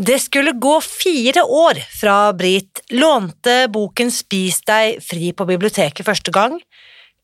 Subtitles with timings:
[0.00, 6.30] Det skulle gå fire år fra Britt lånte boken Spis deg fri på biblioteket første
[6.30, 6.54] gang,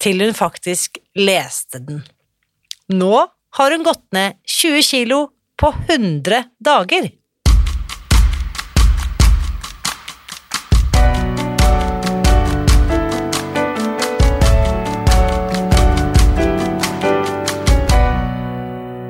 [0.02, 2.00] til hun faktisk leste den.
[2.90, 3.12] Nå
[3.54, 5.20] har hun gått ned 20 kilo
[5.54, 7.06] på 100 dager.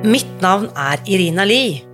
[0.04, 1.93] Mitt navn er Irina Lie.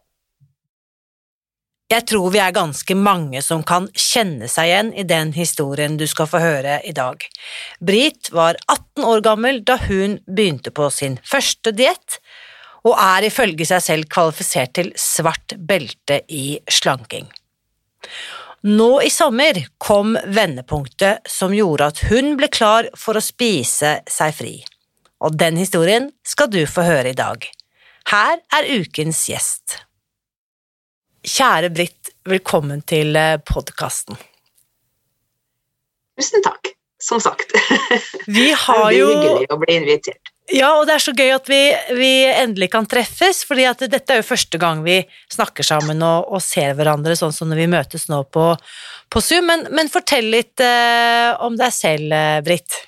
[1.91, 6.05] Jeg tror vi er ganske mange som kan kjenne seg igjen i den historien du
[6.07, 7.19] skal få høre i dag.
[7.83, 12.21] Britt var 18 år gammel da hun begynte på sin første diett,
[12.87, 17.27] og er ifølge seg selv kvalifisert til svart belte i slanking.
[18.71, 24.35] Nå i sommer kom vendepunktet som gjorde at hun ble klar for å spise seg
[24.39, 24.55] fri,
[25.19, 27.43] og den historien skal du få høre i dag.
[28.15, 29.81] Her er ukens gjest.
[31.21, 33.13] Kjære Britt, velkommen til
[33.45, 34.17] podkasten.
[36.17, 37.51] Tusen takk, som sagt.
[38.25, 40.31] Vi har jo Det er hyggelig å bli invitert.
[40.51, 41.59] Ja, og det er så gøy at vi,
[41.93, 44.97] vi endelig kan treffes, fordi dette er jo første gang vi
[45.31, 48.47] snakker sammen og, og ser hverandre sånn som når vi møtes nå på,
[49.13, 49.45] på Zoom.
[49.47, 52.79] Men, men, fortell litt eh, om deg selv, eh, Britt.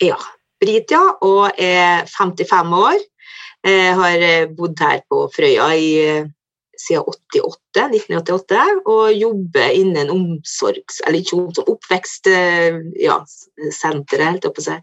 [0.00, 0.16] Ja.
[0.64, 2.96] Britt, ja, og er 55 år.
[3.68, 4.24] Jeg har
[4.56, 5.92] bodd her på Frøya i
[6.84, 11.00] siden 88, 1988, og jobber innen omsorgs...
[11.04, 14.78] Eller ikke omsorg, oppvekstsenteret, ja, oppe seg.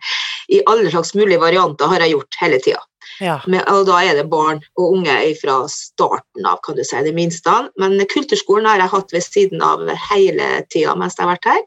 [0.52, 2.82] I alle slags mulige varianter har jeg gjort hele tida.
[3.22, 3.36] Ja.
[3.70, 7.54] og da er det barn og unge fra starten av, kan du si, det minste.
[7.82, 9.80] Men kulturskolen har jeg hatt ved siden av
[10.10, 11.64] hele tida mens jeg har vært her.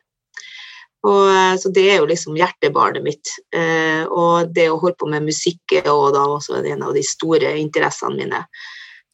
[1.04, 3.34] Og, så det er jo liksom hjertebarnet mitt.
[3.54, 8.16] Eh, og det å holde på med musikk er også en av de store interessene
[8.22, 8.40] mine.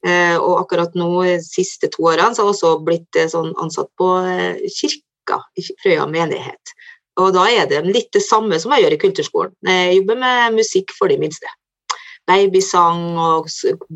[0.06, 3.50] Eh, og akkurat nå, de siste to årene, så har jeg også blitt eh, sånn
[3.60, 6.72] ansatt på eh, kirka i Frøya menighet.
[7.20, 9.54] Og da er det litt det samme som jeg gjør i kulturskolen.
[9.68, 11.52] Jeg jobber med musikk for de minste.
[12.28, 13.48] Babysang og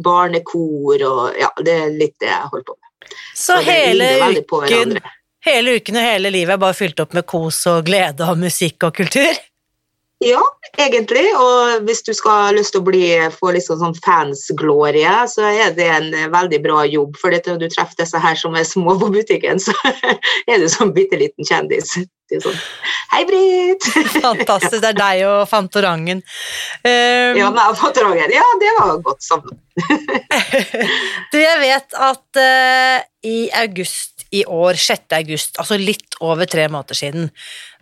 [0.04, 3.14] barnekor og ja, det er litt det jeg holder på med.
[3.32, 4.10] Så, så hele
[4.40, 4.96] uken,
[5.44, 8.88] hele uken og hele livet er bare fylt opp med kos og glede og musikk
[8.88, 9.40] og kultur?
[10.24, 10.40] Ja,
[10.80, 11.26] egentlig.
[11.36, 13.04] Og hvis du skal ha lyst til å bli,
[13.34, 17.18] få liksom sånn fansglorie, så er det en veldig bra jobb.
[17.20, 19.74] For når du treffer disse her som er små på butikken, så
[20.50, 21.92] er du sånn bitte liten kjendis.
[21.94, 22.56] Sånn,
[23.12, 23.84] Hei, Britt!
[24.24, 24.80] Fantastisk.
[24.80, 26.24] Det er deg og Fantorangen.
[26.80, 28.32] Um, ja, meg og Fantorangen.
[28.32, 29.60] Ja, det var godt sammen.
[31.32, 35.04] du, jeg vet at uh, i august i år, 6.
[35.14, 37.28] august, altså litt over tre måneder siden,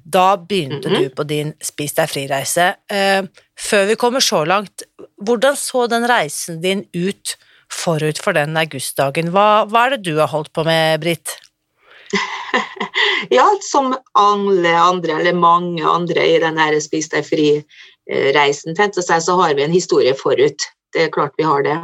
[0.04, 1.02] da begynte mm -hmm.
[1.02, 2.74] du på din Spis deg fri-reise.
[2.92, 4.82] Uh, før vi kommer så langt,
[5.16, 7.36] hvordan så den reisen din ut
[7.70, 9.30] forut for den augustdagen?
[9.32, 11.28] Hva, hva er det du har holdt på med, Britt?
[13.30, 19.62] ja, som alle andre, eller mange andre i den Spis deg fri-reisen, så har vi
[19.62, 20.68] en historie forut.
[20.92, 21.78] Det er klart vi har det.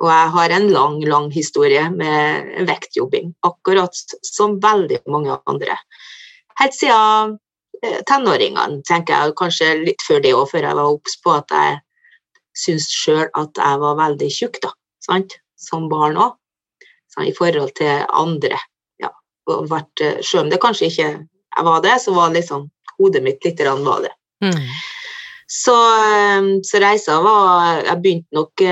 [0.00, 5.76] Og jeg har en lang, lang historie med vektjobbing, akkurat som veldig mange andre.
[6.60, 7.41] Helt siden Eh,
[8.06, 11.80] tenåringene, tenker jeg, kanskje litt før det òg, før jeg var obs på at jeg
[12.62, 14.72] syntes sjøl at jeg var veldig tjukk, da,
[15.04, 15.38] sant?
[15.62, 16.34] som barn òg,
[17.22, 18.58] i forhold til andre.
[19.02, 19.12] Ja,
[19.46, 23.44] vært, eh, Selv om det kanskje ikke jeg var det, så var liksom hodet mitt
[23.44, 24.10] litt rann var det.
[24.42, 24.58] Mm.
[25.46, 28.62] Så, eh, så, reisa var Jeg begynte nok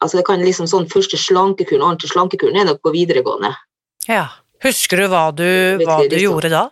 [0.00, 3.54] altså det kan liksom sånn Første slankekuren, ordentlig slankekuren er nok på videregående.
[4.06, 4.28] Ja.
[4.62, 5.48] Husker du hva du,
[5.80, 6.68] hva du gjorde da?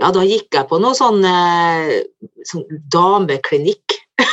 [0.00, 1.22] Ja, da gikk jeg på noe sånn,
[2.50, 3.98] sånn dameklinikk.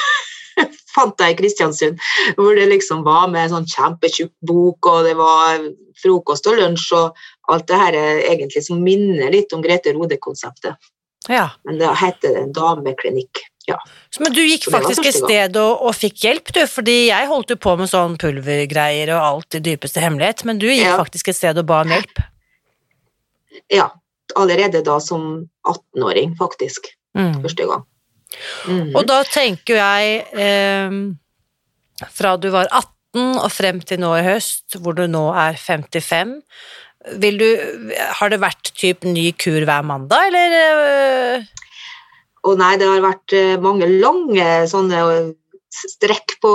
[0.96, 2.02] fant jeg i Kristiansund,
[2.38, 5.66] hvor det liksom var med en sånn kjempetjukk bok, og det var
[6.02, 10.80] frokost og lunsj og alt det her er egentlig som minner litt om Grete Rode-konseptet.
[11.32, 11.50] Ja.
[11.66, 13.44] Men da heter det en dameklinikk.
[13.66, 13.80] Ja.
[14.22, 17.58] Men du gikk faktisk et sted og, og fikk hjelp, du, fordi jeg holdt jo
[17.58, 21.00] på med sånn pulvergreier og alt i dypeste hemmelighet, men du gikk Ja.
[21.02, 22.22] faktisk et sted og ba om hjelp.
[23.74, 23.90] ja.
[24.36, 26.90] Allerede da som 18-åring, faktisk.
[27.16, 27.42] Mm.
[27.44, 27.86] Første gang.
[28.68, 28.90] Mm.
[28.96, 30.98] Og da tenker jeg eh,
[32.12, 36.36] fra du var 18 og frem til nå i høst, hvor du nå er 55,
[37.22, 37.48] vil du,
[38.20, 41.46] har det vært typ ny kur hver mandag, eller?
[42.42, 45.30] Å Og nei, det har vært eh, mange lange sånne eh,
[45.76, 46.52] strekk på,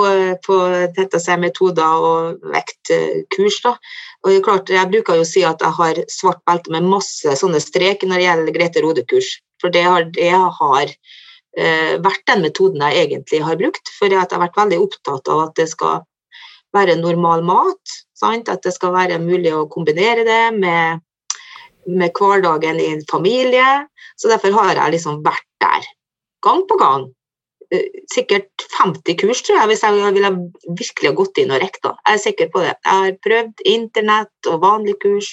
[0.46, 0.56] på
[0.96, 3.60] dette med metoder og vektkurs.
[3.64, 3.74] da.
[4.22, 6.88] Og det er klart, Jeg bruker jo å si at jeg har svart belte med
[6.88, 9.30] masse sånne strek når det gjelder Grete Rode-kurs.
[9.60, 13.92] For det har, det har uh, vært den metoden jeg egentlig har brukt.
[13.98, 16.02] For jeg har vært veldig opptatt av at det skal
[16.76, 18.00] være normal mat.
[18.16, 18.48] Sant?
[18.48, 21.00] At det skal være mulig å kombinere det med,
[21.88, 23.86] med hverdagen i en familie.
[24.16, 25.88] Så derfor har jeg liksom vært der
[26.44, 27.08] gang på gang.
[27.70, 30.32] Eh, Sikkert 50 kurs, tror jeg, hvis jeg ville
[30.78, 31.94] virkelig gått inn og rekta.
[32.06, 32.74] Jeg er sikker på det.
[32.84, 35.30] Jeg har prøvd internett og vanlig kurs.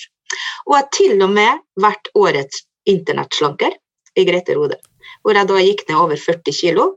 [0.68, 3.74] Og jeg har til og med vært årets internettslanker
[4.18, 4.78] i Grete Rode.
[5.24, 6.88] Hvor jeg da gikk ned over 40 kilo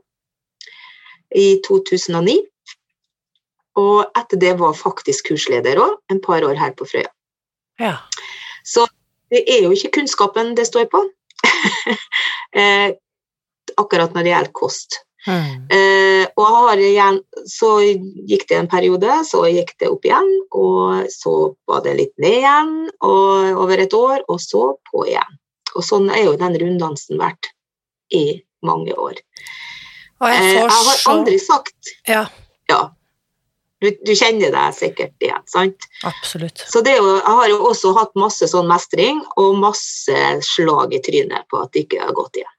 [1.33, 2.37] i 2009.
[3.81, 7.09] Og etter det var faktisk kursleder òg, en par år her på Frøya.
[7.79, 7.95] Ja.
[8.67, 8.83] Så
[9.31, 11.05] det er jo ikke kunnskapen det står på.
[12.59, 12.91] eh,
[13.79, 14.99] akkurat når det gjelder kost.
[15.27, 15.67] Mm.
[15.69, 17.19] Eh, og har igjen,
[17.49, 21.35] så gikk det en periode, så gikk det opp igjen, og så
[21.69, 22.71] var det litt ned igjen
[23.05, 25.37] over et år, og så på igjen.
[25.75, 27.51] Og sånn er jo den runddansen vært
[28.11, 29.21] i mange år.
[30.21, 32.25] Og Eh, jeg jeg har aldri sagt Ja,
[32.69, 32.81] ja.
[33.81, 35.87] Du, du kjenner deg sikkert igjen, sant?
[36.05, 36.61] absolutt.
[36.69, 41.01] Så det jo, jeg har jo også hatt masse sånn mestring og masse slag i
[41.01, 42.53] trynet på at det ikke har gått igjen.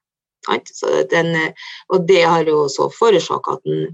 [1.10, 1.34] Den,
[1.92, 3.84] og det har jo også forårsaka at en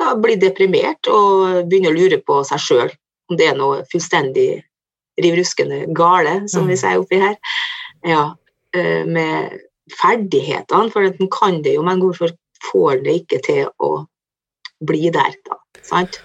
[0.00, 2.94] ja, blir deprimert og begynner å lure på seg sjøl
[3.30, 4.48] om det er noe fullstendig
[5.22, 6.80] riv ruskende gale, som vi Mm.
[6.80, 7.36] sier oppi her.
[8.04, 8.34] Ja,
[8.74, 9.60] eh, med
[9.92, 12.32] ferdighetene, for en kan det jo, men hvorfor
[12.72, 14.06] får det ikke til å
[14.84, 15.56] bli der, da?
[15.82, 16.20] Sant?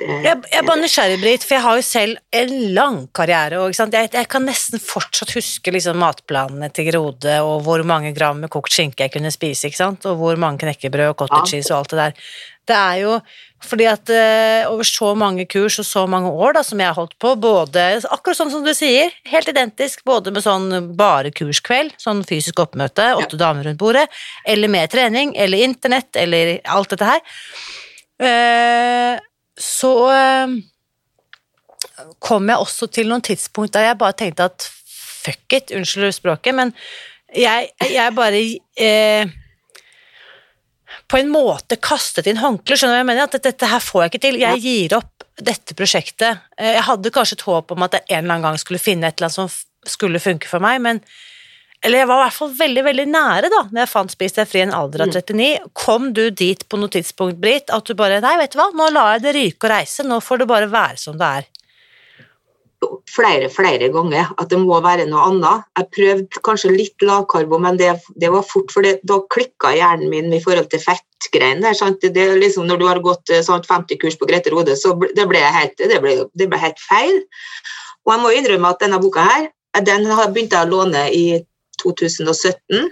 [0.00, 3.60] Det, Jeg, jeg er bare nysgjerrig, Britt, for jeg har jo selv en lang karriere,
[3.60, 3.76] og?
[3.76, 8.52] Jeg, jeg kan nesten fortsatt huske liksom, matplanene til Grode, og hvor mange gram med
[8.52, 10.08] kokt skinke jeg kunne spise, ikke sant?
[10.08, 12.28] og hvor mange knekkebrød og cottage cheese og alt det der.
[12.72, 13.16] Det er jo
[13.62, 16.98] fordi at uh, over så mange kurs og så mange år da, som jeg har
[16.98, 21.94] holdt på, både akkurat sånn som du sier, helt identisk, både med sånn bare kurskveld,
[22.02, 24.08] sånn fysisk oppmøte, åtte damer rundt bordet,
[24.48, 27.22] eller med trening, eller internett, eller alt dette her.
[28.22, 29.22] Eh,
[29.58, 30.54] så eh,
[32.22, 34.68] kom jeg også til noen tidspunkt der jeg bare tenkte at
[35.22, 36.72] fuck it, unnskyld språket, men
[37.36, 38.40] jeg, jeg bare
[38.80, 39.30] eh,
[41.08, 42.80] på en måte kastet inn håndkleet.
[42.80, 43.28] skjønner du hva jeg mener?
[43.28, 44.40] At dette, her får jeg ikke til.
[44.42, 46.42] Jeg gir opp dette prosjektet.
[46.58, 49.08] Eh, Jeg hadde kanskje et håp om at jeg en eller annen gang skulle finne
[49.08, 51.00] et eller annet som skulle funke for meg, men
[51.82, 54.46] eller jeg var i hvert fall veldig veldig nære da når jeg fant Spis deg
[54.48, 55.48] fri i en alder av 39.
[55.74, 58.86] Kom du dit på noe tidspunkt, Britt, at du bare Nei, vet du hva, nå
[58.94, 61.50] lar jeg det ryke og reise, nå får det bare være som det er.
[63.10, 65.66] flere, flere ganger at det må være noe annet.
[65.78, 70.10] Jeg prøvde kanskje litt lavkarbo, men det, det var fort, for det, da klikka hjernen
[70.10, 71.74] min i forhold til fettgreiene.
[72.38, 75.38] liksom, når du har gått eh, sånn 50 kurs på Grete Rode, så det, ble
[75.38, 77.22] helt, det, ble, det ble helt feil.
[78.06, 81.08] Og jeg må innrømme at denne boka her, eh, den har begynt jeg å låne
[81.10, 81.24] i
[81.82, 82.90] 2017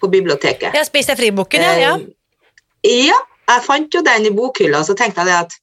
[0.00, 0.74] på biblioteket.
[0.74, 1.76] Jeg spiste friboken, ja.
[1.80, 1.94] ja.
[2.84, 3.16] Eh, Ja,
[3.46, 5.56] jeg fant jo den i bokhylla, så tenkte jeg det at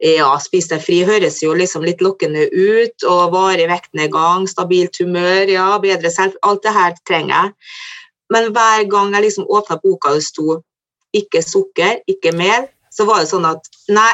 [0.00, 5.44] ja, spis deg fri høres jo liksom litt lokkende ut, og varig vektnedgang, stabilt humør,
[5.52, 7.52] ja, bedre selv, alt det her trenger jeg.
[8.32, 10.60] Men hver gang jeg liksom åpna boka og det sto
[11.16, 14.12] ikke sukker, ikke mel, så var det sånn at nei,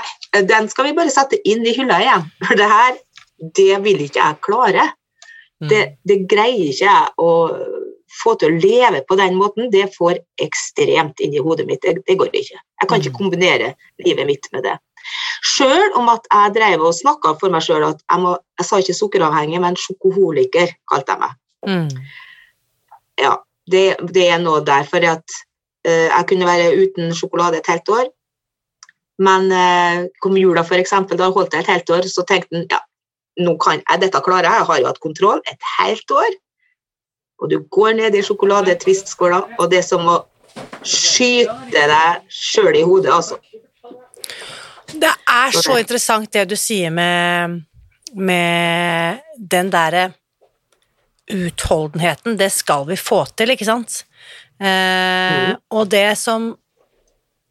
[0.48, 2.24] den skal vi bare sette inn i hylla igjen.
[2.42, 2.98] For det her,
[3.58, 4.88] det vil ikke jeg klare.
[5.62, 5.68] Mm.
[5.70, 7.30] Det, det greier ikke jeg å
[8.22, 9.70] få til å leve på den måten.
[9.72, 11.82] Det får ekstremt inn i hodet mitt.
[11.82, 12.58] Det, det går ikke.
[12.58, 13.18] Jeg kan ikke Mm.
[13.18, 14.76] kombinere livet mitt med det.
[15.46, 18.78] Sjøl om at jeg drev og snakka for meg sjøl at jeg, må, jeg sa
[18.82, 21.36] ikke sukkeravhengig, men sjokoholiker, kalte jeg meg.
[21.66, 21.88] Mm.
[23.22, 23.36] Ja,
[23.70, 24.84] det, det er noe der.
[24.90, 25.38] For at
[25.88, 28.10] uh, jeg kunne være uten sjokolade et helt år.
[29.22, 32.82] Men uh, kom jula, eksempel, da holdt jeg et helt år, så tenkte jeg ja,
[33.42, 36.36] nå kan jeg, dette klarer jeg, jeg har jo hatt kontroll et helt år.
[37.42, 40.20] Og du går ned i sjokoladetvistskåla, og det er som å
[40.86, 43.36] skyte deg sjøl i hodet, altså.
[44.86, 47.58] Det er så interessant det du sier med,
[48.14, 50.06] med den derre
[51.28, 52.38] utholdenheten.
[52.38, 54.04] Det skal vi få til, ikke sant?
[54.60, 55.58] Eh, mm.
[55.76, 56.54] Og det som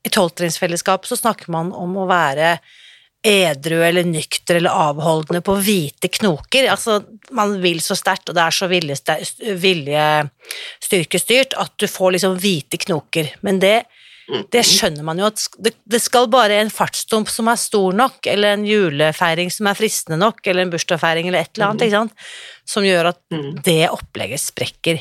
[0.05, 2.55] I tolvtrinnsfellesskap så snakker man om å være
[3.25, 6.67] edru eller nykter eller avholdende på hvite knoker.
[6.71, 7.01] Altså,
[7.35, 13.25] man vil så sterkt, og det er så viljestyrkestyrt at du får liksom hvite knoker.
[13.45, 13.77] Men det,
[14.53, 18.47] det skjønner man jo at det, skal bare en fartsdump som er stor nok, eller
[18.53, 22.11] en julefeiring som er fristende nok, eller en bursdagsfeiring eller et eller annet,
[22.65, 23.21] som gjør at
[23.65, 24.97] det opplegget sprekker.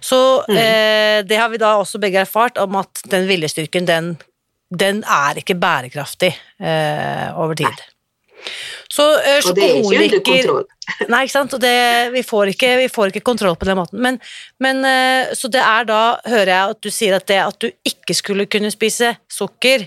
[0.00, 4.16] Så eh, det har vi da også begge erfart, om at den viljestyrken, den
[4.78, 7.68] den er ikke bærekraftig eh, over tid.
[7.72, 7.88] Nei.
[8.92, 10.64] Så eh, Og det er ikke under kontroll.
[11.12, 11.54] Nei, ikke sant.
[11.62, 11.74] Det,
[12.12, 14.00] vi, får ikke, vi, får ikke, kontroll på den måten.
[14.02, 14.18] Men,
[14.62, 17.70] men, eh, så det er da, hører jeg at du sier at det at du
[17.88, 19.86] ikke skulle kunne spise sukker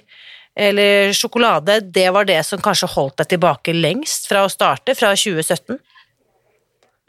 [0.56, 5.10] eller sjokolade, det var det som kanskje holdt deg tilbake lengst fra å starte, fra
[5.12, 5.76] 2017?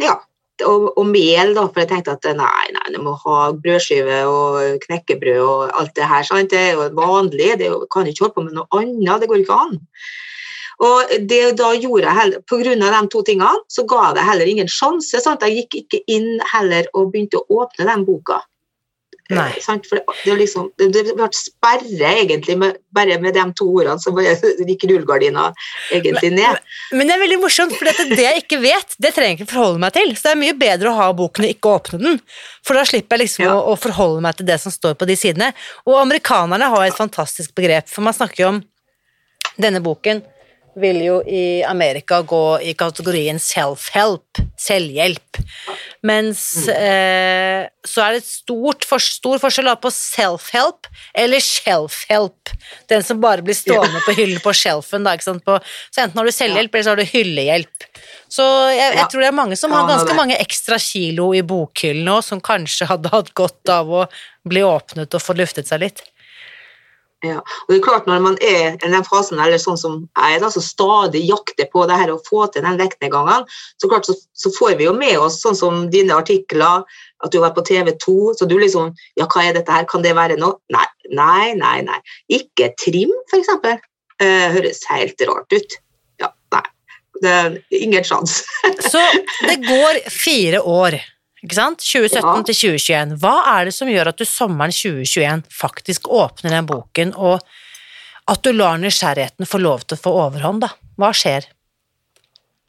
[0.03, 0.17] Ja,
[0.65, 4.79] og, og, mel, da, for jeg tenkte at nei, nei, du må ha brødskive og
[4.87, 6.25] knekkebrød og alt det her.
[6.29, 6.53] Sant?
[6.53, 9.61] Det er jo vanlig, det kan ikke holde på med noe annet, det går ikke
[9.67, 9.77] an.
[10.87, 12.43] Og det da gjorde jeg heller,
[12.85, 15.21] av de to tingene så ga det heller ingen sjanse.
[15.25, 15.45] Sant?
[15.45, 18.43] Jeg gikk ikke inn heller og begynte å åpne den boka.
[19.35, 19.49] Nei.
[19.65, 24.13] For det, liksom, det, det ble sperre, egentlig, med, bare med de to ordene, så
[24.69, 25.49] gikk rullegardina
[25.95, 26.61] egentlig ned.
[26.93, 29.55] Men, men, det er veldig morsomt, for det jeg ikke vet, det trenger jeg ikke
[29.57, 30.15] forholde meg til.
[30.15, 32.23] Så det er mye bedre å ha boken og ikke åpne den,
[32.67, 33.57] for da slipper jeg liksom ja.
[33.57, 35.51] å, å, forholde meg til det som står på de sidene.
[35.89, 38.63] Og amerikanerne har et fantastisk begrep, for man snakker jo om
[39.59, 40.23] denne boken
[40.77, 45.39] vil jo i Amerika gå i kategorien self-help, selvhjelp.
[46.07, 52.53] Mens eh, så er det et stort, for, stor forskjell på self-help eller shelf-help.
[52.93, 55.07] Den som bare blir stående på hyllen på shelfen.
[55.07, 55.59] Da, på,
[55.91, 57.89] så enten har du selvhjelp, eller så har du hyllehjelp.
[58.29, 62.05] Så jeg, jeg tror det er mange som har ganske mange ekstra kilo i bokhyllen
[62.07, 64.05] nå, som kanskje hadde hatt godt av å
[64.47, 66.05] bli åpnet og få luftet seg litt.
[67.25, 67.39] Ja.
[67.41, 70.51] Og det er klart Når man er i den fasen eller sånn som jeg da,
[70.53, 73.47] så stadig jakter på det her å få til den vektnedgangen,
[73.81, 76.85] så klart så, så, får vi jo med oss sånn som dine artikler,
[77.25, 78.19] at du har vært på TV 2.
[78.37, 79.89] Så du liksom Ja, hva er dette her?
[79.89, 80.61] Kan det være noe?
[80.73, 81.81] Nei, nei, nei.
[81.89, 81.99] nei.
[82.37, 83.53] Ikke trim, f.eks.
[84.21, 85.77] Eh, høres helt rart ut.
[86.21, 86.65] Ja, nei.
[87.23, 88.45] Det er ingen sjanse.
[88.93, 89.03] så
[89.49, 91.01] det går fire år
[91.45, 91.85] ikke sant?
[91.85, 92.35] 2017 ja.
[92.49, 93.15] til 2021.
[93.23, 97.45] Hva er det som gjør at du sommeren 2021 faktisk åpner den boken, og
[98.27, 100.73] at du lar nysgjerrigheten få lov til å få overhånd, da?
[100.97, 101.47] Hva skjer?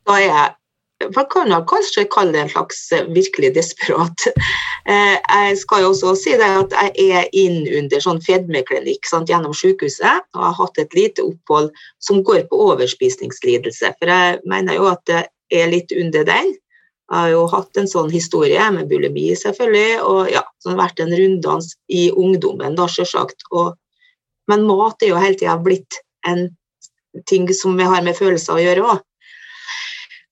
[0.07, 0.47] Da er jeg
[1.13, 4.27] man kan kanskje kalle det en slags eh, virkelig desperat.
[4.87, 9.29] Eh, jeg skal jo også si det at jeg er inn under sånn fedmeklinikk sant,
[9.29, 13.93] gjennom sykehuset og har hatt et lite opphold som går på overspisningslidelse.
[13.99, 16.55] For jeg mener jo at det er litt under den.
[17.07, 20.99] Jeg har jo hatt en sånn historie med bulimi, selvfølgelig, og ja, som har vært
[20.99, 23.45] en runddans i ungdommen, da, selvsagt.
[23.55, 23.77] Og,
[24.51, 26.49] men mat er jo hele tida blitt en
[27.31, 29.05] ting som vi har med følelser å gjøre òg.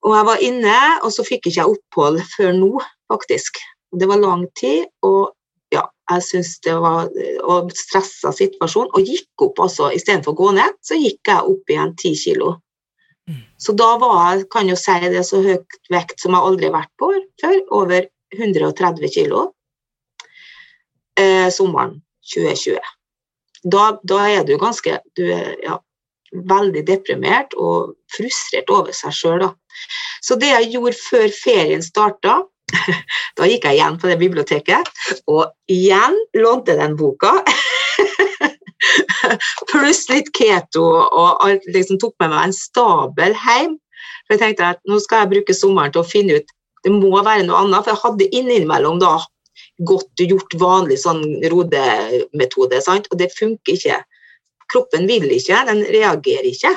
[0.06, 2.74] Og jeg var inne, og så fikk ikke jeg opphold før nå,
[3.10, 3.58] faktisk.
[3.96, 5.32] Det var lang tid, og
[5.74, 8.92] ja, jeg syns det var en stressa situasjon.
[8.92, 12.58] Og gikk opp altså, istedenfor å gå ned, så gikk jeg opp igjen ti kilo.
[13.58, 16.76] Så da var jeg, kan jo si det, så høyt vekt som jeg aldri har
[16.76, 17.58] vært på før.
[17.74, 19.48] Over 130 kg.
[21.20, 21.98] Eh, sommeren
[22.34, 22.78] 2020.
[23.66, 25.80] Da, da, er du ganske du er, ja,
[26.36, 29.48] veldig deprimert og frustrert over seg sjøl.
[30.22, 32.42] Så det jeg gjorde før ferien starta,
[33.38, 34.90] da gikk jeg igjen på det biblioteket
[35.32, 37.40] og igjen lånte den boka.
[39.72, 43.78] Pluss litt keto, og liksom tok med meg en stabel hjem.
[44.26, 46.54] For jeg tenkte at nå skal jeg bruke sommeren til å finne ut
[46.86, 47.82] Det må være noe annet.
[47.82, 49.16] For jeg hadde innimellom da
[49.90, 53.10] godt gjort vanlig sånn rodemetode, sant?
[53.10, 53.98] og det funker ikke.
[54.72, 56.72] Kroppen vil ikke, den reagerer ikke.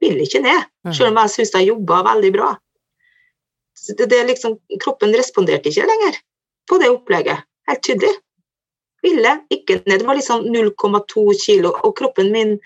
[0.00, 0.62] Vil ikke ned.
[0.86, 0.94] Mm.
[0.94, 2.54] Selv om jeg syns jeg jobba veldig bra.
[3.98, 6.22] Det, det liksom, kroppen responderte ikke lenger
[6.70, 7.46] på det opplegget.
[7.66, 8.14] Helt tydelig
[9.04, 9.98] ville ikke ned.
[10.00, 12.58] Det var liksom 0,2 kilo, og kroppen min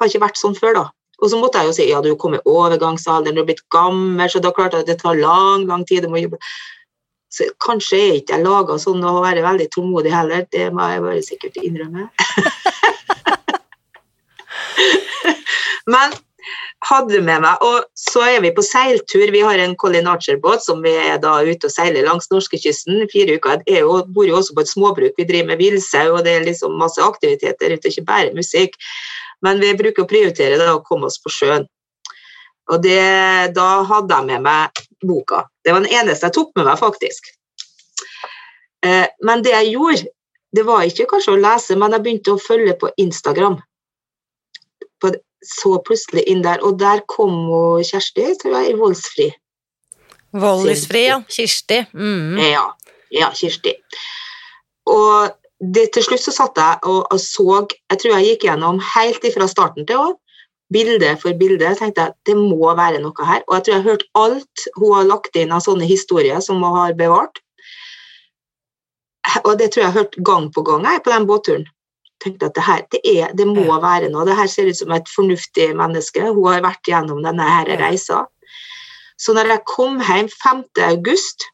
[0.00, 0.84] har ikke vært sånn før, da.
[1.22, 4.28] Og så måtte jeg jo si ja, du kom i overgangsalderen, du er blitt gammel,
[4.30, 6.02] så da klarte jeg at det tar lang, lang tid.
[6.02, 6.38] du må jobbe.
[7.34, 11.04] Så kanskje er ikke jeg laga sånn å være veldig tålmodig heller, det må jeg
[11.06, 12.02] bare sikkert innrømme.
[15.92, 16.14] Men
[16.88, 17.62] hadde med meg.
[17.64, 19.26] Og så er vi på seiltur.
[19.32, 23.38] Vi har en Colin Archer-båt som vi er da ute og seiler langs norskekysten fire
[23.38, 23.62] uker.
[23.70, 25.14] Jeg bor jo også på et småbruk.
[25.18, 28.76] Vi driver med villsau, og det er liksom masse aktiviteter ute, ikke bare musikk.
[29.44, 31.68] Men vi bruker å prioritere da, å komme oss på sjøen.
[32.72, 33.00] Og det,
[33.56, 35.44] da hadde jeg med meg boka.
[35.64, 37.28] Det var den eneste jeg tok med meg, faktisk.
[38.84, 40.08] Eh, men det jeg gjorde,
[40.54, 43.58] det var ikke kanskje å lese, men jeg begynte å følge på Instagram.
[45.44, 47.48] Så plutselig inn der, og der kom
[47.84, 49.30] Kjersti, tror jeg, Voldsfri.
[50.34, 51.22] Voldisfri, ja.
[51.28, 51.84] Kirsti.
[51.94, 52.38] Mm.
[52.38, 52.64] Ja,
[53.10, 53.74] ja, Kirsti.
[54.90, 55.30] Og
[55.74, 59.26] det, til slutt så satt jeg og, og, så Jeg tror jeg gikk gjennom helt
[59.36, 60.16] fra starten til òg,
[60.74, 61.62] bilde for bilde.
[61.64, 63.44] Jeg tenkte at det må være noe her.
[63.46, 66.62] Og jeg tror jeg har hørt alt hun har lagt inn av sånne historier som
[66.64, 67.38] hun har bevart.
[69.44, 71.68] Og det tror jeg jeg har hørt gang på gang jeg, på den båtturen.
[72.22, 74.26] Tenkte at det, her, det, er, det må være noe.
[74.28, 76.22] Det her ser ut som et fornuftig menneske.
[76.30, 78.24] Hun har vært gjennom denne her reisa.
[79.20, 80.62] Så når jeg kom hjem 5.
[80.88, 81.46] august,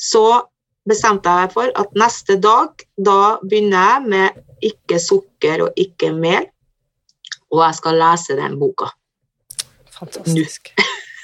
[0.00, 0.44] så
[0.86, 6.12] bestemte jeg meg for at neste dag, da begynner jeg med ikke sukker og ikke
[6.16, 6.46] mel,
[7.52, 8.88] og jeg skal lese den boka.
[9.96, 10.72] Fantastisk.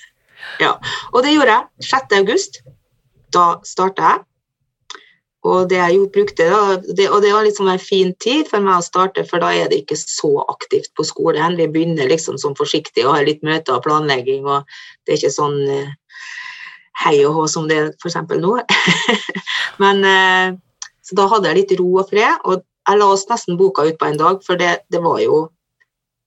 [0.64, 0.74] ja,
[1.12, 2.18] og det gjorde jeg 6.
[2.20, 2.62] august.
[3.32, 4.24] Da starta jeg.
[5.42, 8.78] Og det jeg brukte da, det, og det var liksom en fin tid for meg
[8.78, 11.56] å starte, for da er det ikke så aktivt på skolen.
[11.58, 14.68] Vi begynner liksom sånn forsiktig og har litt møter og planlegging, og
[15.02, 15.90] det er ikke sånn eh,
[17.02, 18.20] hei og hå som det er f.eks.
[18.38, 18.54] nå.
[19.82, 20.60] Men eh,
[21.02, 23.98] Så da hadde jeg litt ro og fred, og jeg la oss nesten boka ut
[23.98, 25.48] på en dag, for det, det var jo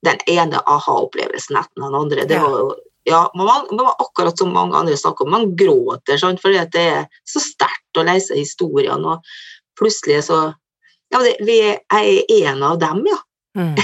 [0.03, 2.27] den ene aha-opplevelsen etter den andre.
[2.27, 2.67] Det var jo
[3.05, 6.41] ja, man, man, akkurat som mange andre snakker om, man gråter sant?
[6.41, 10.45] fordi det er så sterkt å lese historiene, og plutselig så
[11.13, 13.19] Ja, det, vi er en av dem, ja.
[13.55, 13.75] Mm.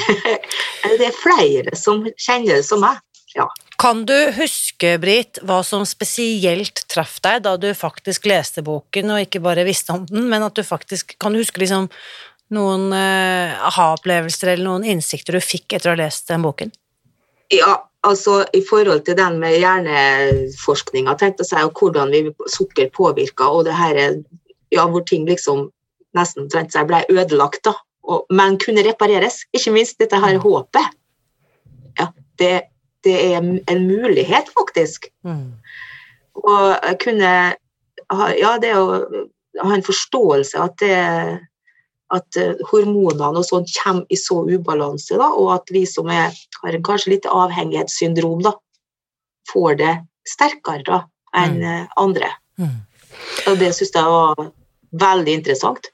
[1.00, 2.98] det er flere som kjenner det som meg.
[3.38, 3.46] Ja.
[3.80, 9.24] Kan du huske, Britt, hva som spesielt traff deg da du faktisk leste boken, og
[9.24, 11.88] ikke bare visste om den, men at du faktisk Kan du huske liksom
[12.52, 16.74] noen uh, aha-opplevelser eller noen innsikter du fikk etter å ha lest den boken?
[17.52, 17.76] Ja,
[18.08, 23.66] altså i forhold til den med hjerneforskninga, tenkte jeg og hvordan vi sukker påvirker, og
[23.68, 24.02] det her
[24.72, 25.70] ja, hvor ting liksom
[26.18, 27.76] nesten omtrent seg ble ødelagt, da.
[28.04, 29.44] Og, men kunne repareres.
[29.54, 30.98] Ikke minst dette her håpet.
[32.00, 32.08] Ja,
[32.40, 32.62] det
[33.04, 35.08] det er en mulighet, faktisk.
[35.24, 35.52] Mm.
[36.34, 37.58] Og kunne kunne
[38.12, 39.06] Ja, det å
[39.62, 40.96] ha en forståelse at det
[42.16, 46.36] at eh, hormonene og sånt kommer i så ubalanse, da, og at vi som er,
[46.62, 48.56] har en kanskje litt avhengighetssyndrom, da,
[49.52, 49.96] får det
[50.28, 51.02] sterkere da,
[51.42, 51.68] enn mm.
[51.72, 52.34] Eh, andre.
[52.62, 52.78] Mm.
[53.52, 54.46] Og det syns jeg var
[55.02, 55.92] veldig interessant.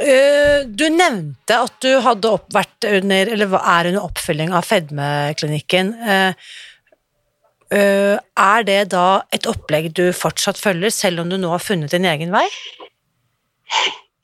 [0.00, 5.92] Eh, du nevnte at du hadde vært under, eller er under oppfølging av fedmeklinikken.
[6.14, 6.52] Eh,
[7.76, 11.92] eh, er det da et opplegg du fortsatt følger, selv om du nå har funnet
[11.92, 12.46] din egen vei?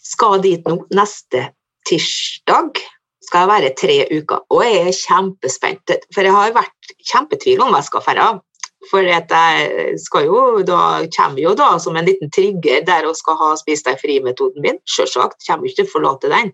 [0.07, 1.49] Skal dit nå neste
[1.89, 2.79] tirsdag.
[3.27, 4.45] Skal jeg være tre uker.
[4.55, 8.29] Og jeg er kjempespent, for jeg har vært kjempetvil om hva jeg skal dra.
[8.91, 10.81] For jeg skal jo da,
[11.17, 14.79] kommer jo da som en liten trigger der og skal ha Spis deg fri-metoden min.
[14.91, 15.43] Selvsagt.
[15.47, 16.53] Kommer ikke til å forlate den.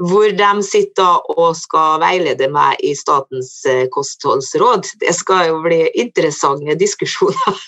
[0.00, 3.52] Hvor de sitter og skal veilede meg i Statens
[3.94, 4.94] kostholdsråd.
[5.00, 7.64] Det skal jo bli interessante diskusjoner.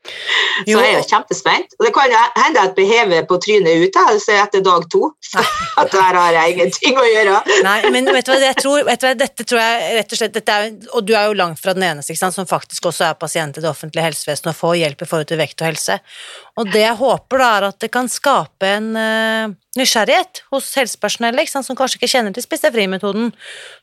[0.00, 1.74] Så jeg er jo kjempespent.
[1.78, 5.10] Og det kan hende at jeg hever på trynet ut altså etter dag to.
[5.80, 7.36] At der har jeg ingenting å gjøre.
[7.64, 10.20] Nei, men vet du hva, jeg tror, vet du hva, dette tror jeg rett og
[10.20, 13.20] slett er, Og du er jo langt fra den eneste sant, som faktisk også er
[13.20, 16.00] pasient i det offentlige helsevesenet og får hjelp i forhold til vekt og helse.
[16.60, 21.52] Og det jeg håper, da, er at det kan skape en uh, nysgjerrighet hos helsepersonellet,
[21.52, 23.32] som kanskje ikke kjenner til spise fri-metoden,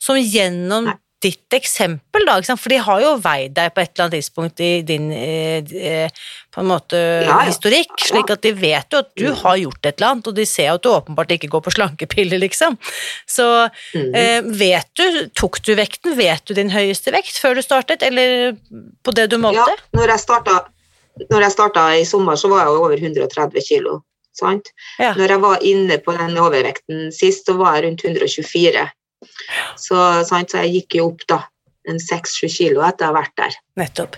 [0.04, 4.06] som gjennom Nei ditt eksempel, da, for de har jo veid deg på et eller
[4.06, 6.12] annet tidspunkt i din eh,
[6.54, 7.38] på en måte ja, ja.
[7.48, 10.46] historikk, slik at de vet jo at du har gjort et eller annet, og de
[10.46, 12.78] ser at du åpenbart ikke går på slankepiller, liksom.
[13.26, 13.48] Så
[13.96, 14.12] mm.
[14.14, 18.54] eh, vet du, tok du vekten, vet du din høyeste vekt før du startet, eller
[19.02, 19.74] på det du målte?
[19.74, 20.60] Ja, når jeg starta,
[21.32, 24.02] når jeg starta i sommer, så var jeg over 130 kilo.
[24.38, 24.70] Sant?
[25.02, 25.16] Ja.
[25.18, 28.86] Når jeg var inne på den overvekten sist, så var jeg rundt 124.
[29.78, 31.40] Så, sant, så jeg gikk jo opp da
[31.88, 33.56] en seks-sju kilo etter å ha vært der.
[33.80, 34.18] Nettopp.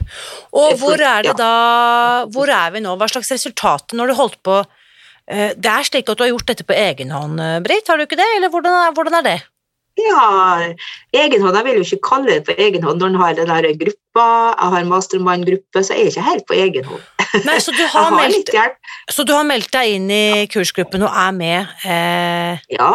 [0.57, 2.95] Og hvor er det da Hvor er vi nå?
[2.97, 4.55] Hva slags resultater når du holdt på
[5.29, 7.99] eh, Det er slik at du har gjort dette på egen hånd, eh, Britt, har
[7.99, 8.27] du ikke det?
[8.37, 9.39] Eller hvordan er, hvordan er det?
[9.99, 10.69] Ja,
[11.11, 11.57] egenhånd.
[11.57, 14.27] Jeg vil jo ikke kalle det på egenhånd når en har den der gruppa.
[14.53, 17.03] Jeg har mastermann-gruppe, så jeg er ikke helt på egenhånd.
[17.43, 18.53] Nei, så du har, meldt,
[19.11, 21.75] så du har meldt deg inn i kursgruppen og er med?
[21.83, 22.63] Eh...
[22.79, 22.93] Ja.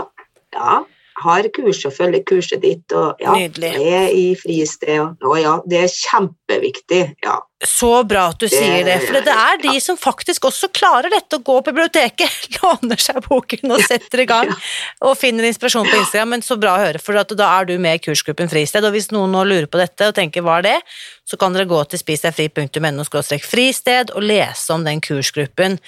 [0.57, 0.81] ja
[1.23, 3.73] har kurs og følger kurset ditt, og ja, Nydelig.
[3.87, 5.01] er i fristed.
[5.01, 7.03] Og, og, ja, det er kjempeviktig.
[7.25, 7.39] Ja.
[7.67, 11.41] Så bra at du sier det, for det er de som faktisk også klarer dette,
[11.41, 14.53] å gå på biblioteket, låner seg boken og setter i gang
[15.01, 16.37] og finner inspirasjon på Instagram.
[16.37, 18.85] Men så bra å høre, for da er du med i kursgruppen Fristed.
[18.87, 20.79] Og hvis noen nå lurer på dette og tenker hva er det,
[21.25, 23.05] så kan dere gå til spisdegfri.no
[23.41, 25.79] fristed og lese om den kursgruppen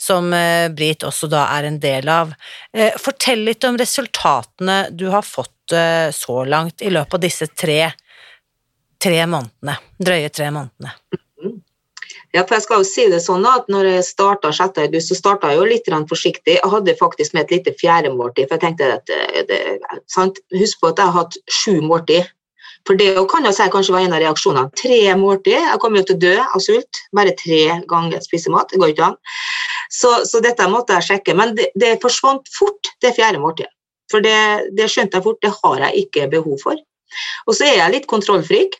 [0.00, 2.32] som Britt Brit også da er en del av.
[2.72, 7.46] Eh, fortell litt om resultatene du har fått eh, så langt i løpet av disse
[7.46, 7.92] tre,
[9.02, 10.94] tre månedene, drøye tre månedene.
[12.36, 14.80] Ja, for jeg skal jo si det sånn at når jeg starta 6.
[14.82, 16.58] august, så starta jeg jo litt forsiktig.
[16.58, 19.12] Jeg hadde faktisk med et lite fjerde måltid, for jeg tenkte at
[19.48, 19.60] det,
[20.12, 20.42] sant?
[20.52, 22.28] Husk på at jeg har hatt sju måltid.
[22.86, 24.72] For det kan jeg si kanskje var en av reaksjonene.
[24.78, 25.56] Tre måltid.
[25.56, 27.00] Jeg kommer jo til å dø av sult.
[27.16, 28.68] Bare tre ganger spise mat.
[28.70, 29.16] Det går ikke an.
[29.90, 31.34] Så, så, dette måtte jeg sjekke.
[31.38, 33.72] Men det, det forsvant fort, det fjerde måltidet.
[34.12, 34.38] For det,
[34.78, 36.78] det skjønte jeg fort, det har jeg ikke behov for.
[37.48, 38.76] Og så er jeg litt kontrollfrik.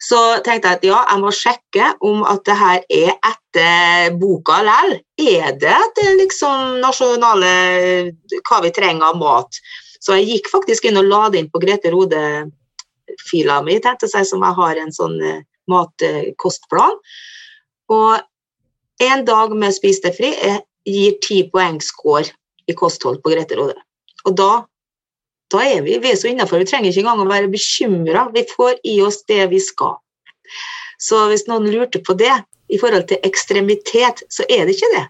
[0.00, 4.62] Så tenkte jeg at ja, jeg må sjekke om at det her er etter boka
[4.64, 4.94] likevel.
[5.20, 7.50] Er det etter liksom nasjonale
[8.48, 9.60] hva vi trenger av mat?
[10.00, 14.24] Så jeg gikk faktisk inn og la det inn på Grete Rode-fila mi, tenkte jeg,
[14.30, 16.96] som jeg har en sånn uh, matkostplan.
[17.92, 20.32] Og en dag med Spis deg fri
[20.88, 23.76] gir ti poeng i kosthold på Grete Rode.
[24.24, 24.52] Og da
[25.50, 26.62] da er vi, vi er så innafor.
[26.62, 28.28] Vi trenger ikke engang å være bekymra.
[28.34, 29.96] Vi får i oss det vi skal.
[31.00, 32.34] Så hvis noen lurte på det
[32.70, 35.06] i forhold til ekstremitet, så er det ikke det.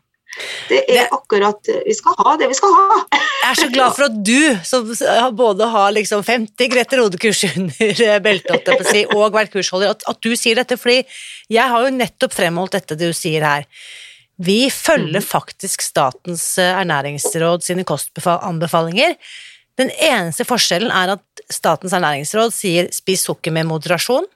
[0.70, 2.98] Det er akkurat Vi skal ha det vi skal ha.
[3.11, 8.20] Jeg er så glad for at du, som både har liksom 50 Grete Rode-kurs under
[8.26, 8.70] beltet
[9.16, 11.03] og vært kursholder, at, du sier dette, fordi
[11.50, 13.66] jeg har jo nettopp fremholdt dette du sier her.
[14.40, 15.26] Vi følger mm.
[15.26, 19.18] faktisk Statens ernæringsråd sine kostanbefalinger.
[19.81, 24.29] Den eneste forskjellen er at Statens ernæringsråd sier 'spis sukker med moderasjon',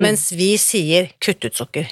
[0.00, 0.38] mens mm.
[0.38, 1.90] vi sier 'kutt ut sukker'.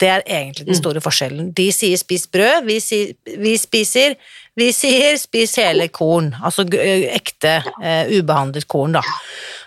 [0.00, 0.80] Det er egentlig den mm.
[0.80, 1.50] store forskjellen.
[1.52, 4.16] De sier 'spis brød', vi, sier, vi spiser
[4.56, 9.02] vi sier 'spis hele korn', altså ekte, uh, ubehandlet korn, da.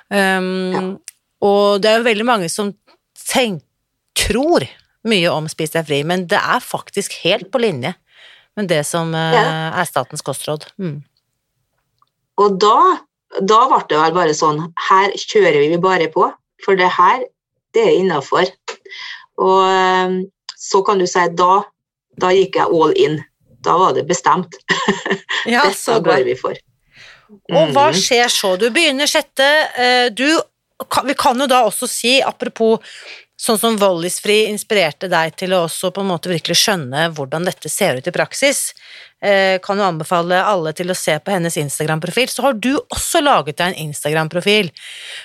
[0.10, 0.98] Um,
[1.44, 2.72] og det er jo veldig mange som
[3.28, 3.64] tenk,
[4.18, 4.64] tror
[5.08, 7.94] mye om Spis deg fri, men det er faktisk helt på linje
[8.58, 10.66] med det som uh, er statens kostråd.
[10.82, 11.04] Mm.
[12.42, 12.78] Og da,
[13.42, 16.28] da ble det vel bare sånn Her kjører vi bare på,
[16.66, 17.24] for det her,
[17.76, 18.50] det er innafor.
[19.42, 20.20] Og ehm,
[20.58, 21.62] så kan du si da,
[22.22, 23.20] da gikk jeg all in.
[23.66, 24.60] Da var det bestemt.
[25.48, 26.58] Ja, Dette går vi for.
[27.30, 27.96] Og hva mm.
[27.96, 28.50] skjer så?
[28.60, 29.46] Du begynner sjette.
[29.80, 30.26] Eh, du,
[31.08, 32.84] vi kan jo da også si, apropos
[33.38, 37.70] sånn som Vollisfri inspirerte deg til å også på en måte virkelig skjønne hvordan dette
[37.70, 38.72] ser ut i praksis.
[39.22, 42.30] Eh, kan jo anbefale alle til å se på hennes Instagram-profil.
[42.34, 44.74] Så har du også laget deg en Instagram-profil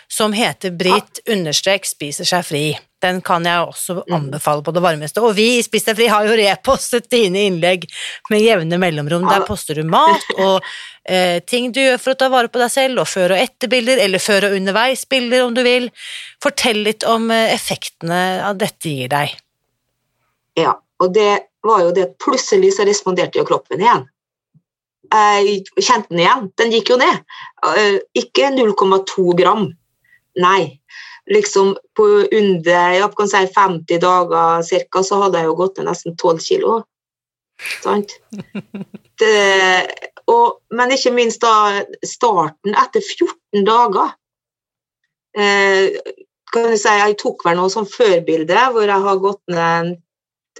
[0.09, 2.67] som heter Britt understrek spiser seg fri.
[3.03, 4.15] Den kan jeg også mm.
[4.15, 5.23] anbefale på det varmeste.
[5.25, 7.89] Og vi i Spis deg fri har jo repostet dine innlegg
[8.31, 9.27] med jevne mellomrom.
[9.27, 10.63] Der poster du mat og
[11.09, 14.03] eh, ting du gjør for å ta vare på deg selv, og før- og etterbilder,
[14.05, 15.91] eller før- og underveis-bilder om du vil.
[16.43, 19.35] Fortell litt om eh, effektene av dette gir deg.
[20.61, 21.31] Ja, og det
[21.67, 24.07] var jo det at plutselig så responderte jo kroppen igjen.
[25.13, 26.49] Jeg kjente den igjen.
[26.59, 27.23] Den gikk jo ned.
[27.69, 29.67] Eh, ikke 0,2 gram.
[30.41, 30.79] Nei.
[31.33, 35.89] Liksom på under ja, kan si 50 dager cirka, så hadde jeg jo gått ned
[35.89, 36.81] nesten 12 kilo.
[37.83, 38.19] Sant?
[39.23, 39.87] Det,
[40.33, 44.17] og, men ikke minst da starten etter 14 dager.
[45.39, 46.01] Eh,
[46.53, 49.93] kan du si, Jeg tok vel noe sånn førbilde hvor jeg har gått ned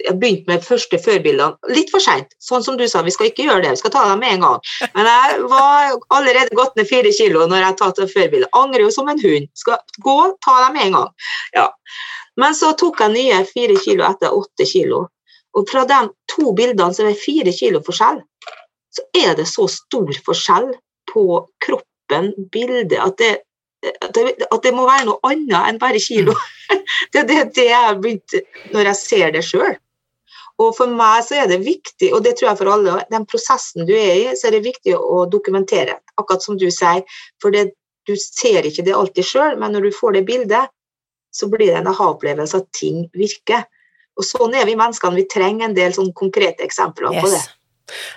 [0.01, 2.33] jeg begynte med første førbildene litt for seint.
[2.43, 4.47] Sånn som du sa, vi skal ikke gjøre det, vi skal ta dem med en
[4.47, 4.71] gang.
[4.97, 8.51] Men jeg var allerede gått ned fire kilo når jeg tatt førbildet.
[8.57, 9.51] Angrer jo som en hund.
[9.59, 11.13] Skal gå, ta dem med en gang.
[11.59, 11.69] Ja.
[12.41, 15.05] Men så tok jeg nye fire kilo etter åtte kilo.
[15.53, 16.01] Og fra de
[16.33, 18.23] to bildene som er fire kilo forskjell,
[18.93, 20.71] så er det så stor forskjell
[21.13, 21.27] på
[21.65, 23.33] kroppen, bildet, at det,
[23.83, 26.35] at det, må være noe annet enn bare kilo.
[27.13, 28.35] Det er det, det jeg begynt
[28.73, 29.75] når jeg ser det sjøl.
[30.63, 33.87] Og for meg så er det viktig, og det tror jeg for alle, den prosessen
[33.89, 35.99] du er i, så er det viktig å dokumentere.
[36.21, 37.03] Akkurat som du sier.
[37.43, 37.73] For det,
[38.09, 40.73] du ser ikke det alltid sjøl, men når du får det bildet,
[41.33, 43.65] så blir det en aha-opplevelse at ting virker.
[44.21, 45.19] Og sånn er vi menneskene.
[45.23, 47.23] Vi trenger en del sånn konkrete eksempler yes.
[47.25, 47.43] på det.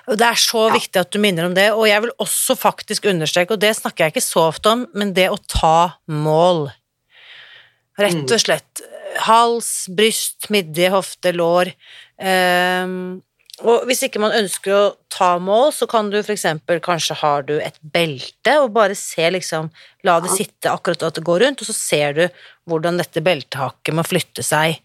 [0.09, 0.73] Og Det er så ja.
[0.77, 4.05] viktig at du minner om det, og jeg vil også faktisk understreke, og det snakker
[4.05, 5.77] jeg ikke så ofte om, men det å ta
[6.11, 6.67] mål.
[7.99, 8.43] Rett og mm.
[8.43, 8.83] slett
[9.25, 11.71] hals, bryst, midje, hofte, lår.
[12.19, 13.23] Um,
[13.63, 16.43] Og hvis ikke man ønsker å ta mål, så kan du f.eks.
[16.83, 19.69] kanskje har du et belte, og bare se liksom
[20.03, 22.25] La det sitte akkurat at det går rundt, og så ser du
[22.67, 24.75] hvordan dette beltehaket må flytte seg.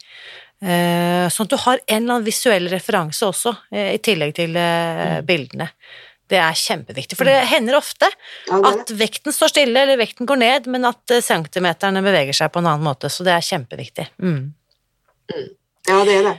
[0.60, 4.56] Eh, sånn at du har en eller annen visuell referanse også, eh, i tillegg til
[4.56, 5.26] eh, Mm.
[5.26, 5.70] bildene.
[6.28, 8.06] Det er kjempeviktig, for det hender ofte
[8.52, 12.66] at vekten står stille, eller vekten går ned, men at centimeterne beveger seg på en
[12.70, 14.06] annen måte, så det er kjempeviktig.
[14.22, 14.52] Mm.
[15.88, 16.36] Ja, det er det.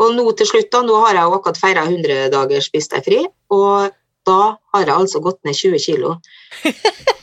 [0.00, 3.04] Og nå til slutt, da, nå har jeg jo akkurat feira 100 dager spist deg
[3.04, 3.92] fri, og
[4.28, 6.14] da har jeg altså gått ned 20 kilo.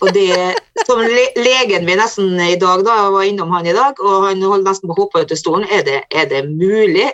[0.02, 0.54] Og det
[0.88, 4.28] som le legen min nesten i dag, da, jeg var innom han i dag, og
[4.28, 5.68] han holdt nesten på å hoppe ut av stolen.
[5.70, 7.10] Er det, er det mulig?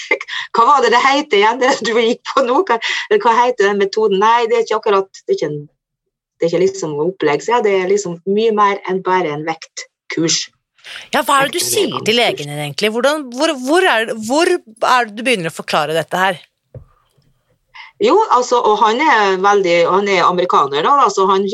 [0.56, 2.62] Hva var det det heter igjen, det du gikk på nå?
[2.68, 2.78] Hva,
[3.16, 4.22] hva heter den metoden?
[4.22, 5.60] Nei, det er ikke akkurat Det er ikke, en,
[6.40, 10.48] det er ikke liksom opplegg, ja, det er liksom mye mer enn bare en vektkurs.
[11.14, 12.90] Ja, hva er det du sier til legen din, egentlig?
[12.94, 16.40] Hvordan, hvor, hvor, er, hvor er det du begynner å forklare dette her?
[18.00, 21.44] Jo, altså, og han er veldig, han er amerikaner, da, altså, han,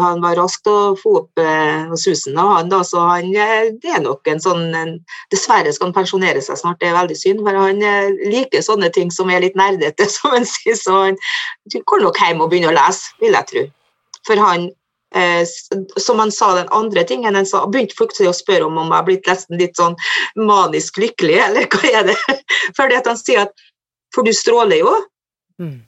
[0.00, 3.68] han var rask til å få opp eh, susen av han, da, så han, eh,
[3.82, 4.94] det er nok en sånn, en,
[5.34, 8.88] dessverre skal han pensjonere seg snart, det er veldig synd, for han eh, liker sånne
[8.96, 11.20] ting som er litt nerdete, som han sier, så han
[11.76, 13.68] går nok hjem og begynner å lese, vil jeg tro.
[14.30, 14.66] For han,
[15.12, 15.44] eh,
[16.00, 18.96] som han sa den andre tingen, han sa, begynte plutselig å spørre om om jeg
[18.96, 20.00] har blitt nesten litt sånn
[20.40, 22.20] manisk lykkelig, eller hva er det?
[22.80, 23.68] Fordi at han sier at,
[24.16, 24.96] for du stråler jo,
[25.62, 25.80] Mm.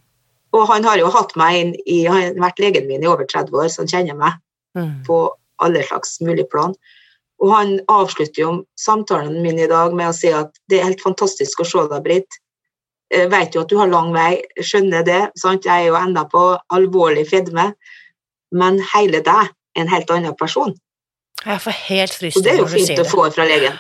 [0.55, 3.27] og han har jo hatt meg inn i, han har vært legen min i over
[3.27, 4.41] 30 år, så han kjenner meg
[4.77, 5.05] Mm.
[5.07, 5.17] på
[5.63, 6.73] alle slags mulige plan.
[7.43, 11.03] Og han avslutter jo samtalen min i dag med å si at det er helt
[11.03, 12.39] fantastisk å se deg, Britt.
[13.15, 15.65] Jeg vet jo at du har lang vei, skjønner det, sant?
[15.65, 16.43] jeg er jo enda på
[16.75, 17.73] alvorlig fedme,
[18.53, 20.75] men hele deg er en helt annen person.
[21.45, 23.79] Jeg får helt Og frysninger det er jo fint å få fra legen.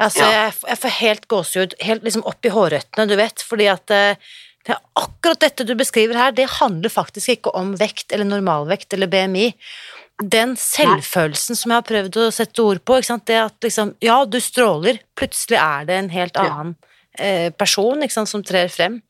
[0.00, 0.30] Altså, Ja.
[0.50, 4.16] jeg, jeg får helt gåsehud, helt liksom opp i hårrøttene, du vet, fordi at eh,
[4.64, 8.96] det er akkurat dette du beskriver her, det handler faktisk ikke om vekt eller normalvekt
[8.96, 9.50] eller BMI.
[10.22, 14.38] Den selvfølelsen som jeg har prøvd å sette ord på, det at liksom, ja, du
[14.40, 16.76] stråler, plutselig er det en helt annen
[17.18, 19.02] eh, person som trer frem.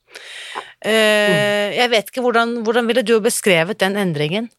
[0.85, 4.51] Uh, jeg vet ikke, hvordan, hvordan ville du beskrevet den endringen?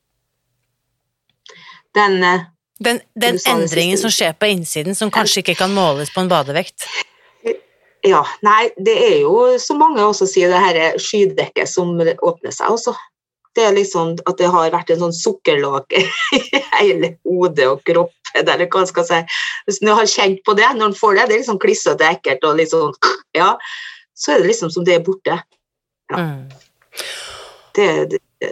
[1.96, 2.48] Den, eh,
[2.80, 6.88] Den, den endringen som skjer på innsiden, som kanskje ikke kan måles på en badevekt?
[8.06, 12.76] Ja, nei, det er jo, som mange også sier, det her skydekket som åpner seg
[12.76, 12.94] også.
[13.56, 15.96] Det er liksom at det har vært en sånn sukkerlåk
[16.38, 16.42] i
[16.76, 19.42] hele hodet og kroppen, eller hva skal jeg si.
[19.66, 22.46] Hvis man har kjent på det, når en får det, det er liksom klissete ekkelt
[22.46, 22.96] og sånn,
[23.42, 23.54] ja,
[24.16, 25.40] så er det liksom som det er borte.
[26.12, 26.22] Ja.
[26.22, 26.46] Mm.
[27.76, 28.52] Det, det,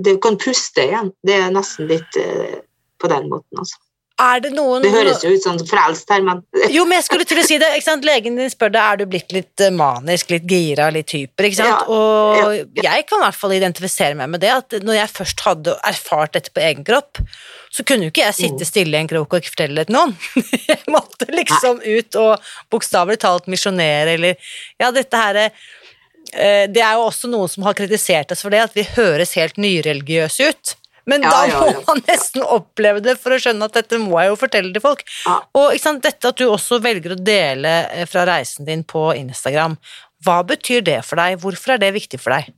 [0.00, 1.12] det kan puste igjen.
[1.26, 2.60] Det er nesten litt eh,
[3.00, 3.78] på den måten, altså.
[4.20, 6.42] Er det noen Det høres jo ut som frelst her, men
[6.74, 7.70] Jo, men jeg skulle til å si det.
[7.78, 8.04] ikke sant?
[8.04, 11.48] Legen din spør deg er du blitt litt eh, manisk, litt gira, litt hyper.
[11.48, 11.86] ikke sant?
[11.88, 15.44] Ja, Og jeg kan i hvert fall identifisere meg med det, at når jeg først
[15.46, 17.22] hadde erfart dette på egen kropp,
[17.70, 18.70] så kunne jo ikke jeg sitte Mm.
[18.72, 20.16] stille i en krok og ikke fortelle det til noen.
[20.70, 24.34] Jeg måtte liksom ut og bokstavelig talt misjonere, eller
[24.82, 28.60] Ja, dette her eh, Det er jo også noen som har kritisert oss for det,
[28.68, 30.74] at vi høres helt nyreligiøse ut.
[31.08, 31.80] Men Ja, da må ja.
[31.86, 35.04] man nesten oppleve det for å skjønne at dette må jeg jo fortelle til folk.
[35.24, 35.38] Ja.
[35.56, 39.78] Og sant, dette at du også velger å dele eh, fra reisen din på Instagram,
[40.26, 41.38] hva betyr det for deg?
[41.40, 42.50] Hvorfor er det viktig for deg?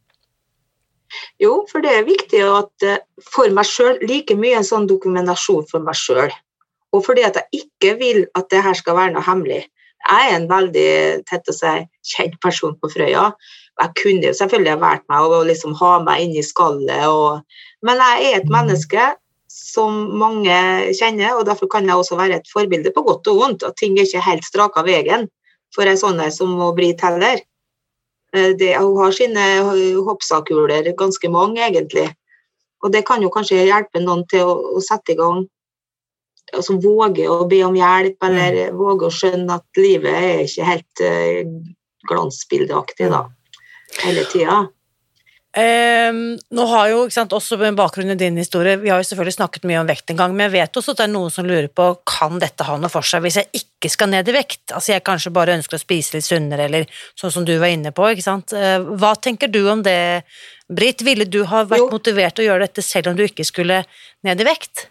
[1.43, 5.69] Jo, for det er viktig at eh, for meg sjøl, like mye en sånn dokumentasjon
[5.71, 6.33] for meg sjøl.
[6.93, 9.65] Og fordi at jeg ikke vil at det her skal være noe hemmelig.
[10.03, 10.93] Jeg er en veldig
[11.29, 11.75] tett å si,
[12.11, 13.31] kjent person på Frøya.
[13.81, 18.01] Jeg kunne jo selvfølgelig vært meg å liksom ha meg inn i skallet, og, men
[18.01, 19.07] jeg er et menneske
[19.53, 20.57] som mange
[20.97, 23.65] kjenner, og derfor kan jeg også være et forbilde på godt og vondt.
[23.69, 25.27] At ting er ikke helt strak av veien
[25.75, 27.43] for ei sånn som må Britt heller.
[28.33, 29.45] Eh, Det, hun har sine
[30.07, 32.09] hoppsakuler, ganske mange egentlig.
[32.83, 35.45] Og det kan jo kanskje hjelpe noen til å, å sette i gang
[36.53, 41.03] altså Våge å be om hjelp, eller våge å skjønne at livet er ikke helt
[41.05, 41.43] uh,
[42.11, 43.23] glansbildeaktig da,
[44.03, 44.59] hele tida.
[45.53, 49.09] Ehm, nå har jo, ikke sant, også med bakgrunn i din historie, vi har jo
[49.11, 51.35] selvfølgelig snakket mye om vekt en gang, men jeg vet også at det er noen
[51.35, 54.37] som lurer på, kan dette ha noe for seg hvis jeg ikke skal ned i
[54.39, 54.73] vekt?
[54.73, 56.89] Altså jeg kanskje bare ønsker å spise litt sunnere, eller
[57.21, 58.57] sånn som du var inne på, ikke sant?
[58.57, 60.25] Eh, Hva tenker du om det,
[60.73, 61.05] Britt?
[61.05, 61.91] Ville du ha vært Jo.
[61.93, 63.83] motivert til å gjøre dette selv om du ikke skulle
[64.25, 64.87] ned i vekt?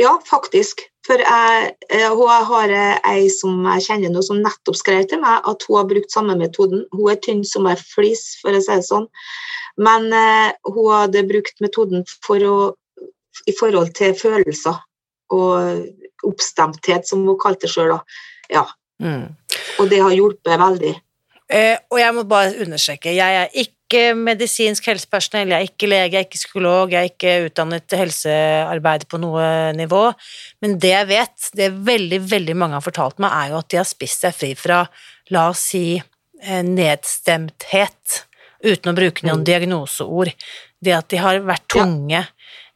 [0.00, 0.82] Ja, faktisk.
[1.06, 2.72] For jeg, eh, hun har
[3.08, 6.36] ei som jeg kjenner nå, som nettopp skrev til meg at hun har brukt samme
[6.40, 6.84] metoden.
[6.92, 9.08] Hun er tynn som ei flis, for å si det sånn.
[9.80, 12.58] Men eh, hun hadde brukt metoden for å,
[13.48, 14.80] i forhold til følelser
[15.32, 17.98] og oppstemthet, som hun kalte det sjøl.
[18.52, 18.64] Ja.
[19.02, 19.30] Mm.
[19.78, 20.94] Og det har hjulpet veldig.
[21.48, 26.12] Eh, og jeg må bare understreke, jeg er ikke medisinsk helsepersonell, jeg er ikke lege,
[26.12, 30.02] jeg er ikke psykolog, jeg er ikke utdannet helsearbeider på noe nivå,
[30.60, 33.80] men det jeg vet, det veldig, veldig mange har fortalt meg, er jo at de
[33.80, 34.82] har spist seg fri fra,
[35.30, 36.02] la oss si,
[36.42, 38.24] eh, nedstemthet,
[38.64, 39.44] uten å bruke noen Mm.
[39.44, 40.34] diagnoseord.
[40.82, 42.26] Det at de har vært tunge,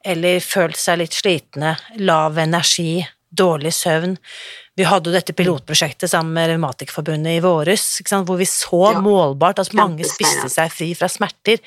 [0.05, 4.17] eller følt seg litt slitne, lav energi, dårlig søvn.
[4.77, 9.01] Vi hadde jo dette pilotprosjektet sammen med Revmatikerforbundet i våres, hvor vi så Ja.
[9.05, 11.59] målbart at mange spiste seg fri fra smerter.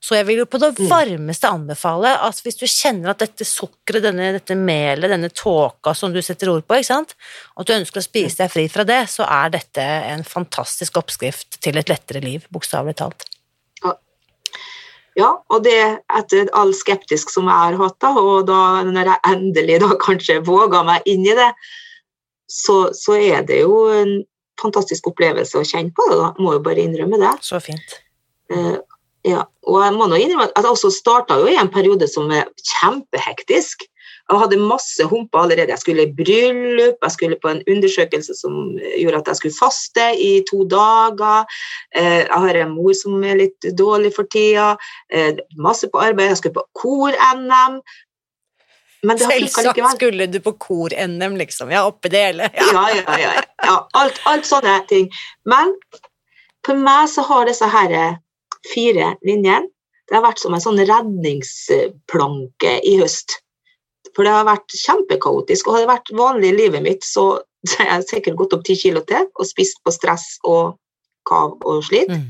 [0.00, 0.88] Så jeg vil jo på det Mm.
[0.88, 6.12] varmeste anbefale at hvis du kjenner at dette sukkeret, denne, dette melet, denne tåka som
[6.12, 9.50] du setter ord på, at du ønsker å spise deg fri fra det, så er
[9.50, 13.35] dette en fantastisk oppskrift til et lettere liv, bokstavelig talt.
[15.16, 15.78] Ja, og det
[16.12, 20.42] etter all skeptisk som jeg har hatt, da, og da når jeg endelig da kanskje
[20.44, 21.48] våga meg inn i det,
[22.52, 24.18] så, så er det jo en
[24.60, 26.18] fantastisk opplevelse å kjenne på det.
[26.20, 26.28] da.
[26.40, 27.32] Må jo bare innrømme det.
[27.44, 27.96] Så fint.
[28.52, 28.76] Uh,
[29.26, 32.30] ja, og jeg må nå innrømme at jeg også starta jo i en periode som
[32.30, 33.88] er kjempehektisk.
[34.26, 35.70] Jeg hadde masse humper allerede.
[35.70, 38.56] Jeg skulle i bryllup, jeg skulle på en undersøkelse som
[38.98, 41.46] gjorde at jeg skulle faste i to dager.
[41.94, 44.72] Eh, Jeg har en mor som er litt dårlig for tida.
[45.12, 46.32] Eh, Masse på arbeid.
[46.32, 47.78] Jeg skulle på kor-NM.
[49.06, 51.70] Men det Selvsagt skulle du på kor-NM, liksom.
[51.70, 52.50] Ja, oppi det hele.
[52.54, 52.66] Ja.
[52.72, 53.32] Ja, ja, ja.
[53.62, 53.78] ja.
[53.94, 55.06] alt, alt sånne ting.
[55.46, 55.76] Men
[56.66, 58.20] for meg så har disse her eh,
[58.74, 59.70] fire linjene
[60.06, 63.40] det har vært som en sånn redningsplanke i høst.
[64.16, 65.68] For det har vært kjempekaotisk.
[65.68, 67.36] Og hadde det vært vanlig i livet mitt, så
[67.76, 70.76] hadde jeg sikkert gått opp ti kilo til og spist på stress og
[71.28, 72.10] kav og slit.
[72.10, 72.28] Mm.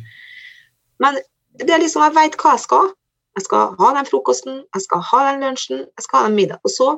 [1.05, 1.19] Men
[1.61, 2.95] det er liksom, jeg veit hva jeg skal.
[3.37, 6.63] Jeg skal ha den frokosten, jeg skal ha den lunsjen, jeg skal ha den middag.
[6.65, 6.97] Og så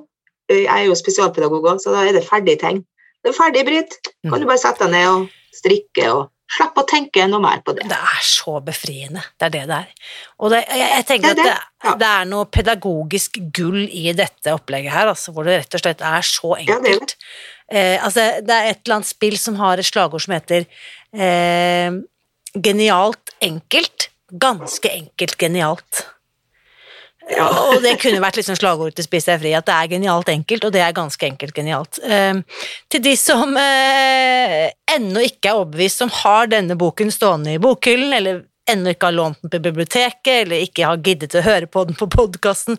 [0.48, 2.78] Jeg er jo spesialpedagog så da er det ferdige ting.
[3.20, 3.98] Det er ferdig, Britt.
[4.24, 6.22] Kan du bare sette deg ned og strikke og
[6.56, 7.84] slippe å tenke noe mer på det.
[7.90, 9.22] Det er så befriende.
[9.38, 9.90] Det er det det er.
[10.40, 11.52] Og det, jeg, jeg tenker Det det.
[11.52, 11.94] at det, ja.
[12.00, 16.04] det er noe pedagogisk gull i dette opplegget her, altså, hvor det rett og slett
[16.08, 16.94] er så Ja, det er det.
[16.94, 17.16] enkelt.
[17.70, 20.64] eh, altså, det er et eller annet spill som har et slagord som heter
[21.12, 21.98] eh,
[22.68, 24.08] genialt enkelt,
[24.40, 26.06] ganske enkelt genialt.
[27.32, 27.48] Ja.
[27.72, 30.68] Og det kunne vært liksom slagordet til Spis deg fri, at det er genialt enkelt,
[30.68, 32.00] og det er ganske enkelt genialt.
[32.04, 32.40] Eh,
[32.92, 38.14] til de som eh, ennå ikke er overbevist, som har denne boken stående i bokhyllen,
[38.16, 41.84] eller ennå ikke har lånt den på biblioteket, eller ikke har giddet å høre på
[41.88, 42.78] den på podkasten,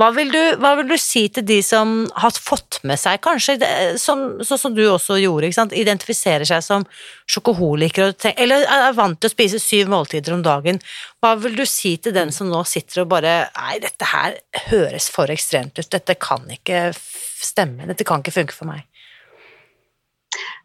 [0.00, 3.58] hva, hva vil du si til de som har fått med seg, kanskje,
[4.00, 6.86] sånn som, som du også gjorde, identifiserer seg som
[7.28, 10.82] sjokoholikere, eller er vant til å spise syv måltider om dagen,
[11.22, 14.36] hva vil du si til den som nå sitter og bare Nei, dette her
[14.70, 18.86] høres for ekstremt ut, dette kan ikke stemme, dette kan ikke funke for meg.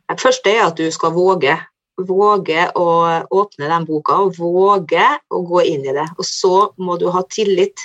[0.10, 1.56] Det første er at du skal våge.
[2.02, 2.86] Våge å
[3.30, 6.08] åpne den boka, og våge å gå inn i det.
[6.18, 7.78] Og så må du ha tillit.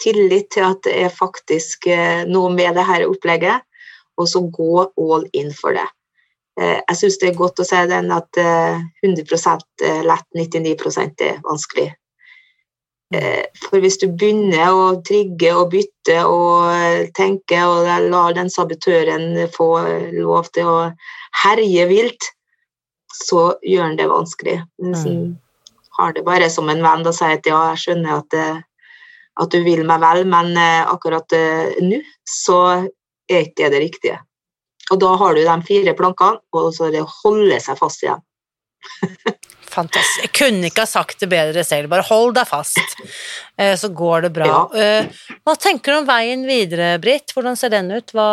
[0.00, 3.66] Tillit til at det er faktisk eh, noe med det her opplegget,
[4.16, 5.86] og så gå all in for det.
[6.60, 11.20] Eh, Jeg syns det er godt å si den at eh, 100 er lett, 99
[11.28, 11.90] er vanskelig.
[13.12, 18.48] Eh, For hvis du begynner å trigge og bytte og eh, tenke og lar den
[18.48, 19.72] sabotøren få
[20.16, 20.78] lov til å
[21.44, 22.32] herje vilt,
[23.14, 24.56] så gjør han det vanskelig.
[24.80, 25.20] Hvis han
[25.98, 28.48] har det bare som en venn og sier at ja, jeg skjønner at, det,
[29.42, 32.60] at du vil meg vel, men eh, akkurat eh, nå så
[33.30, 34.18] er ikke det det riktige.
[34.90, 38.02] Og da har du de fire plankene, og så er det å holde seg fast
[38.04, 38.24] i dem.
[39.70, 40.24] Fantastisk.
[40.24, 42.96] Jeg kunne ikke ha sagt det bedre selv, bare hold deg fast,
[43.60, 44.48] eh, så går det bra.
[44.50, 44.62] Ja.
[44.82, 47.30] Eh, Hva tenker du om veien videre, Britt?
[47.36, 48.10] Hvordan ser den ut?
[48.16, 48.26] Hva,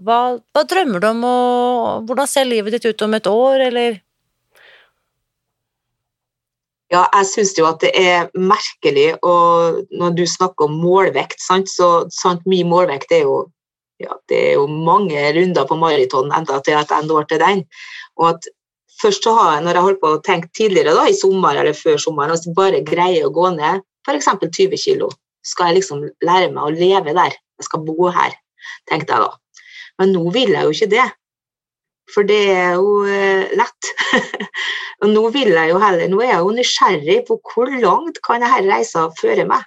[0.00, 4.00] hva, hva drømmer du om, og hvordan ser livet ditt ut om et år, eller?
[6.92, 11.70] Ja, jeg syns jo at det er merkelig og når du snakker om målvekt, sant,
[11.72, 13.38] så sant, min målvekt er jo
[14.02, 17.62] ja, det er jo mange runder på maraton enda til at jeg når til den.
[18.18, 18.48] Og at
[19.00, 21.76] først så har jeg, når jeg holdt på å tenke tidligere da, i sommer eller
[21.76, 24.30] før sommeren, hvis jeg bare greier å gå ned f.eks.
[24.44, 25.08] 20 kg,
[25.44, 27.36] skal jeg liksom lære meg å leve der.
[27.60, 28.34] Jeg skal bo her,
[28.90, 29.60] tenkte jeg da.
[30.00, 31.04] Men nå vil jeg jo ikke det.
[32.12, 33.92] For det er jo eh, lett.
[35.02, 38.44] og nå vil jeg jo heller, nå er jeg jo nysgjerrig på hvor langt kan
[38.44, 39.64] denne reisa føre meg.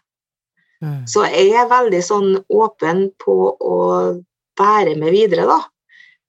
[1.10, 3.78] Så jeg er veldig sånn åpen på å
[4.60, 5.58] bære meg videre, da.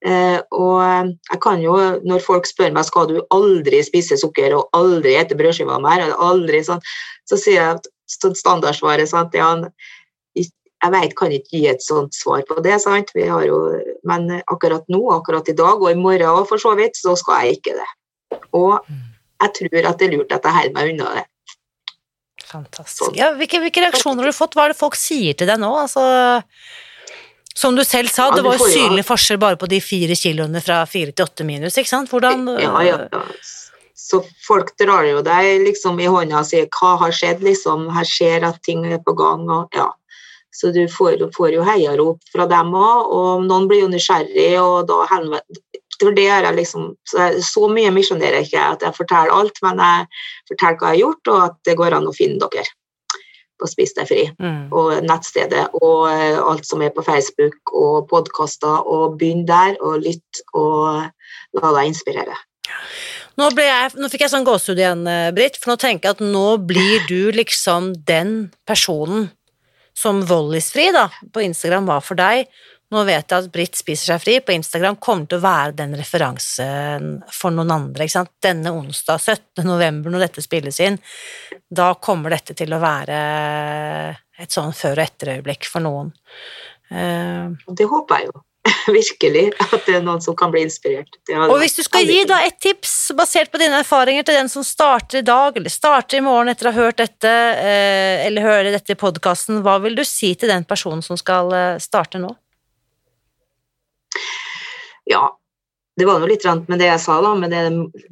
[0.06, 1.74] Eh, og jeg kan jo,
[2.06, 6.60] når folk spør meg skal du aldri spise sukker og aldri ete brødskiver mer, aldri
[6.66, 6.82] sånn,
[7.26, 9.50] så sier jeg at sånn standardsvaret sant, ja,
[10.78, 13.10] jeg vet, kan ikke gi et sånt svar på det, sant?
[13.16, 13.58] Vi har jo,
[14.06, 17.58] men akkurat nå, akkurat i dag og i morgen for så vidt, så skal jeg
[17.58, 17.88] ikke det.
[18.54, 18.78] Og
[19.42, 21.24] jeg tror at det er lurt at jeg holder meg unna det.
[22.48, 23.16] Fantastisk.
[23.18, 24.54] Ja, hvilke, hvilke, reaksjoner har du fått?
[24.56, 25.68] Hva er det folk sier til deg nå?
[25.82, 26.04] Altså,
[27.58, 30.84] som du selv sa, det var jo synlig forskjell bare på de fire kiloene fra
[30.86, 32.12] fire til åtte minus, ikke sant?
[32.12, 32.98] Hvordan Ja, ja.
[33.10, 33.22] ja.
[33.98, 37.88] Så folk drar jo deg liksom i hånda og sier 'hva har skjedd', liksom.
[37.92, 39.90] Her skjer at ting er på gang, og ja.
[40.54, 44.86] Så du får, får jo heiarop fra dem òg, og noen blir jo nysgjerrig, og
[44.88, 45.02] da
[45.98, 49.58] for det gjør jeg liksom Så, så mye misjonerer jeg ikke at jeg forteller alt,
[49.66, 50.06] men jeg
[50.52, 52.70] forteller hva jeg har gjort, og at det går an å finne dere
[53.58, 54.24] på Spis deg fri.
[54.40, 54.68] Mm.
[54.74, 58.84] Og nettstedet og eh, alt som er på Facebook og podkaster.
[58.86, 61.04] Og begynn der, og lytt, og
[61.58, 62.36] la deg inspirere.
[63.38, 66.24] Nå, jeg, nå, fikk jeg sånn gåsehud igjen, eh, Britt, for nå tenker jeg at
[66.24, 69.28] nå blir du liksom den personen
[69.98, 72.50] som Vollisfri da, på Instagram var for deg,
[72.94, 75.92] nå vet jeg at Britt spiser seg fri på Instagram kommer til å være den
[75.98, 78.06] referansen for noen andre.
[78.06, 78.32] ikke sant?
[78.44, 79.66] Denne onsdag 17.
[79.68, 80.96] november, når dette spilles inn,
[81.68, 83.20] da kommer dette til å være
[84.38, 86.14] et sånn før- og etterøyeblikk for noen.
[86.88, 88.40] Uh, det håper jeg jo.
[88.98, 89.44] Virkelig.
[89.68, 91.20] At det er noen som kan bli inspirert.
[91.36, 94.64] Og hvis du skal gi da et tips basert på dine erfaringer til den som
[94.66, 98.72] starter i dag, eller starter i morgen etter å ha hørt dette, eh, eller hører
[98.74, 102.32] dette i podkasten, hva vil du si til den personen som skal eh, starte nå?
[105.08, 105.24] Ja,
[105.98, 107.62] det var noe litt med det jeg sa, da, med det,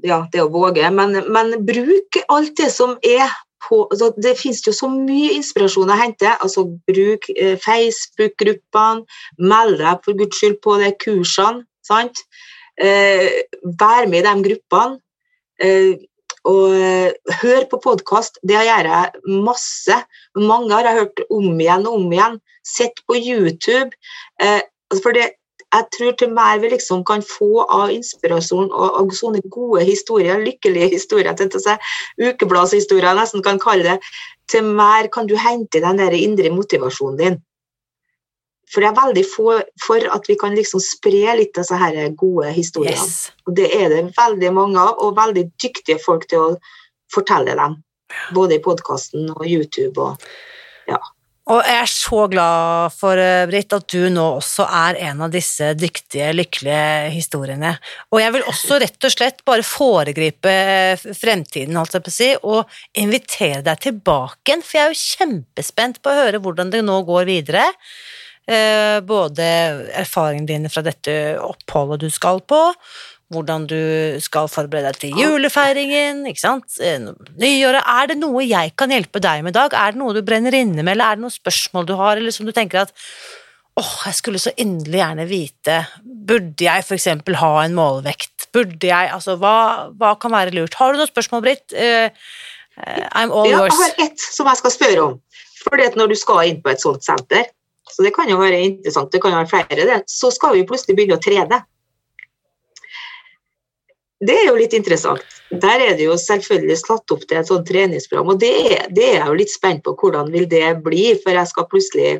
[0.06, 0.88] ja, det å våge.
[0.90, 3.30] Men, men, bruk alt det som er
[3.66, 6.34] på altså, Det finnes jo så mye inspirasjon å hente.
[6.42, 9.06] altså Bruk eh, Facebook-gruppene,
[9.38, 11.64] meld deg for guds skyld på de kursene.
[11.86, 12.22] sant?
[12.76, 13.42] Eh,
[13.80, 15.00] vær med i de gruppene.
[15.62, 15.96] Eh,
[16.46, 18.38] og eh, hør på podkast.
[18.46, 19.98] Det gjør jeg masse.
[20.38, 22.38] Mange har jeg hørt om igjen og om igjen.
[22.66, 23.90] Sett på YouTube.
[24.42, 25.32] Eh, altså, for det,
[25.74, 30.38] jeg tror til mer vi liksom kan få av inspirasjon og, og sånne gode historier,
[30.44, 31.74] lykkelige historier, til å
[32.22, 33.96] ukebladshistorier nesten kan kalle det,
[34.50, 37.38] til mer kan du hente den der indre motivasjonen din.
[38.72, 39.50] For det er veldig få
[39.84, 42.98] for at vi kan liksom spre litt av disse gode historiene.
[42.98, 43.30] Yes.
[43.46, 46.48] Og det er det veldig mange av, og veldig dyktige folk til å
[47.14, 47.78] fortelle dem.
[48.34, 50.26] Både i podkasten og YouTube og
[50.90, 50.98] ja.
[51.46, 55.30] Og jeg er så glad for, eh, Britt, at du nå også er en av
[55.30, 57.76] disse dyktige, lykkelige historiene.
[58.10, 62.16] Og jeg vil også rett og slett bare foregripe eh, fremtiden, holdt jeg på å
[62.16, 66.74] si, og invitere deg tilbake igjen, for jeg er jo kjempespent på å høre hvordan
[66.74, 67.68] det nå går videre.
[68.46, 69.46] Eh, både
[70.02, 72.58] erfaringene dine fra dette oppholdet du skal på,
[73.32, 73.80] hvordan du
[74.22, 77.00] skal forberede deg til julefeiringen, ikke sant, eh,
[77.42, 77.82] nyåret.
[77.82, 79.74] Er det noe jeg kan hjelpe deg med i dag?
[79.74, 82.34] Er det noe du brenner inne med, eller er det noen spørsmål du har, eller
[82.34, 82.94] som du tenker at
[83.76, 88.48] åh, jeg skulle så inderlig gjerne vite, burde jeg for eksempel ha en målvekt?
[88.54, 90.78] Burde jeg, altså hva, hva kan være lurt?
[90.78, 91.74] Har du noen spørsmål, Britt?
[91.76, 92.08] Uh,
[93.12, 93.76] I'm all ja, yours.
[93.76, 95.20] Jeg har ett som jeg skal spørre om.
[95.66, 97.50] For når du skal inn på et sånt senter,
[97.90, 100.64] så det kan jo være interessant, det kan jo være flere, det, så skal vi
[100.68, 101.60] plutselig begynne å trene.
[104.24, 105.24] Det er jo litt interessant.
[105.50, 108.54] Der er det jo selvfølgelig slatt opp til et sånt treningsprogram, og det,
[108.96, 112.14] det, er jeg jo litt spent på hvordan vil det bli, for jeg skal plutselig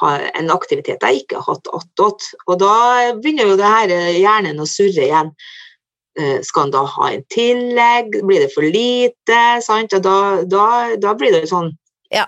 [0.00, 2.30] ha en aktivitet jeg ikke har hatt attåt.
[2.48, 2.76] Og da
[3.20, 5.30] begynner jo det her hjernen å surre igjen.
[6.18, 8.18] Eh, skal en da ha en tillegg?
[8.24, 9.40] Blir det for lite?
[9.66, 9.94] Sant?
[9.94, 10.66] Og da, da,
[11.02, 11.72] da blir det sånn
[12.14, 12.26] ja.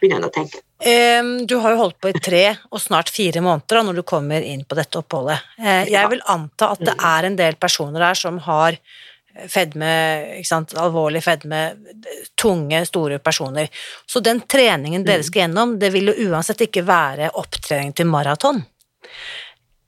[0.00, 0.62] Begynner en å tenke.
[0.84, 4.44] Du har jo holdt på i tre og snart fire måneder da, når du kommer
[4.44, 5.40] inn på dette oppholdet.
[5.56, 8.76] Uh, jeg vil anta at det er en del personer der som har
[9.50, 9.90] fedme,
[10.78, 11.62] alvorlig fedme,
[12.38, 13.70] tunge, store personer.
[14.06, 15.28] Så den treningen dere mm.
[15.28, 18.62] skal gjennom, det vil jo uansett ikke være opptrening til maraton.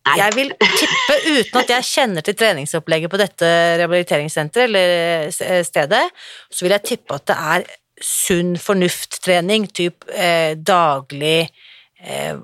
[0.07, 3.49] Jeg vil tippe, uten at jeg kjenner til treningsopplegget på dette
[3.81, 6.05] rehabiliteringssenteret eller stedet,
[6.51, 7.67] så vil jeg tippe at det er
[8.03, 11.49] sunn fornuft-trening, typ eh, daglig
[12.03, 12.39] eh,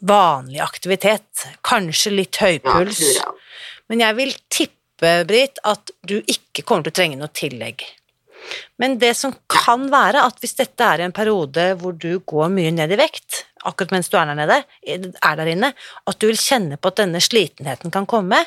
[0.00, 1.46] vanlig aktivitet.
[1.66, 3.02] Kanskje litt høy puls.
[3.88, 7.84] Men jeg vil tippe, Britt, at du ikke kommer til å trenge noe tillegg.
[8.80, 12.72] Men det som kan være, at hvis dette er en periode hvor du går mye
[12.74, 15.72] ned i vekt, akkurat mens du er der nede, er der inne,
[16.08, 18.40] at du vil kjenne på at denne slitenheten kan komme,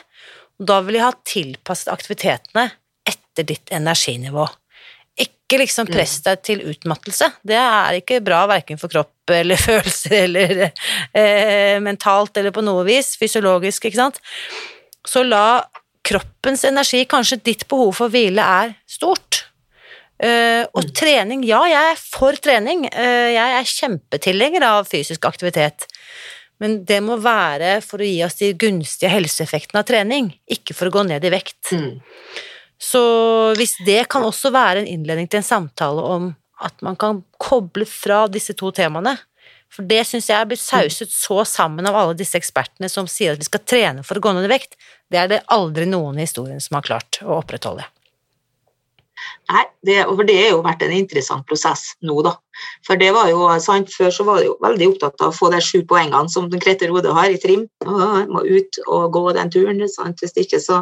[0.62, 2.68] da vil jeg ha tilpasset aktivitetene
[3.08, 4.48] etter ditt energinivå.
[5.52, 7.28] Ikke liksom press deg til utmattelse.
[7.44, 12.86] Det er ikke bra verken for kropp eller følelser eller eh, mentalt eller på noe
[12.88, 14.22] vis, fysiologisk, ikke sant.
[15.04, 15.60] Så la
[16.08, 19.42] kroppens energi, kanskje ditt behov for hvile er stort.
[20.22, 20.92] Uh, og mm.
[20.94, 22.86] trening, ja, jeg er for trening.
[22.94, 25.88] Uh, jeg er kjempetilhenger av fysisk aktivitet.
[26.64, 30.88] Men det må være for å gi oss de gunstige helseeffektene av trening, ikke for
[30.88, 31.74] å gå ned i vekt.
[31.74, 31.98] Mm.
[32.82, 33.02] Så
[33.60, 37.86] hvis det kan også være en innledning til en samtale om at man kan koble
[37.90, 39.16] fra disse to temaene,
[39.72, 43.34] for det syns jeg er blitt sauset så sammen av alle disse ekspertene som sier
[43.34, 44.76] at vi skal trene for å gå ned i vekt,
[45.14, 47.86] det er det aldri noen i historien som har klart å opprettholde.
[49.52, 52.36] Nei, det, for det har jo vært en interessant prosess nå, da.
[52.86, 55.50] For det var jo sant, Før så var jeg jo veldig opptatt av å få
[55.54, 57.66] de sju poengene som den Grete Rode har i trim.
[57.84, 59.82] Jeg må ut og gå den turen.
[59.92, 60.22] Sant?
[60.22, 60.82] Hvis ikke så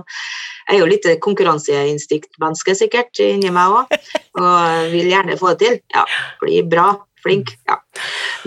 [0.68, 4.00] er jeg jo litt konkurranseinstinktmenneske sikkert inni meg òg.
[4.40, 5.82] Og vil gjerne få det til.
[5.96, 6.06] Ja,
[6.44, 6.92] bli bra,
[7.24, 7.56] flink.
[7.70, 7.80] Ja.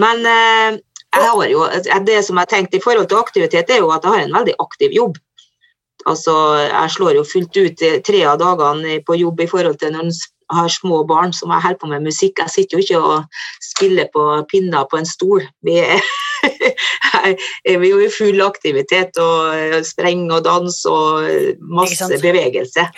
[0.03, 0.81] Men eh,
[1.13, 1.67] jeg har jo,
[2.07, 4.55] det som jeg tenkte i forhold til aktivitet, er jo at jeg har en veldig
[4.65, 5.19] aktiv jobb.
[6.11, 6.35] Altså,
[6.67, 10.31] jeg slår jo fullt ut tre av dagene på jobb i forhold til når jeg
[10.53, 12.43] har små barn som jeg holder på med musikk.
[12.43, 15.47] Jeg sitter jo ikke og spiller på pinner på en stol.
[15.65, 16.03] Vi er,
[17.73, 21.29] er vi jo i full aktivitet og spreng og dans og
[21.63, 22.89] masse bevegelse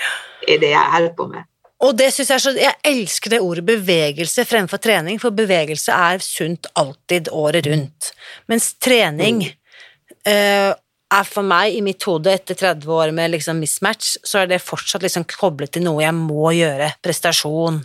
[0.44, 1.50] er det jeg holder på med.
[1.84, 6.22] Og det synes Jeg så, jeg elsker det ordet bevegelse fremfor trening, for bevegelse er
[6.24, 8.12] sunt alltid året rundt.
[8.48, 10.30] Mens trening mm.
[10.30, 10.72] uh,
[11.12, 14.62] er for meg, i mitt hode etter 30 år med liksom mismatch, så er det
[14.64, 16.90] fortsatt liksom koblet til noe jeg må gjøre.
[17.04, 17.80] Prestasjon,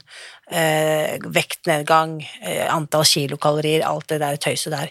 [0.50, 4.90] eh, vektnedgang, eh, antall kilokalorier, alt det der tøyset der.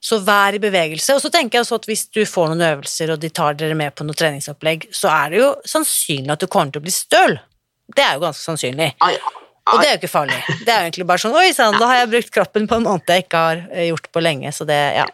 [0.00, 1.14] Så vær i bevegelse.
[1.14, 3.74] Og så tenker jeg også at hvis du får noen øvelser, og de tar dere
[3.74, 6.94] med på noe treningsopplegg, så er det jo sannsynlig at du kommer til å bli
[6.94, 7.38] støl.
[7.90, 8.92] Det er jo ganske sannsynlig.
[9.00, 9.36] Ah, ja.
[9.70, 10.36] Og det er jo ikke farlig.
[10.64, 12.86] Det er jo egentlig bare sånn Oi sann, da har jeg brukt kroppen på en
[12.86, 14.52] måte jeg ikke har eh, gjort på lenge.
[14.54, 15.06] Så det, ja.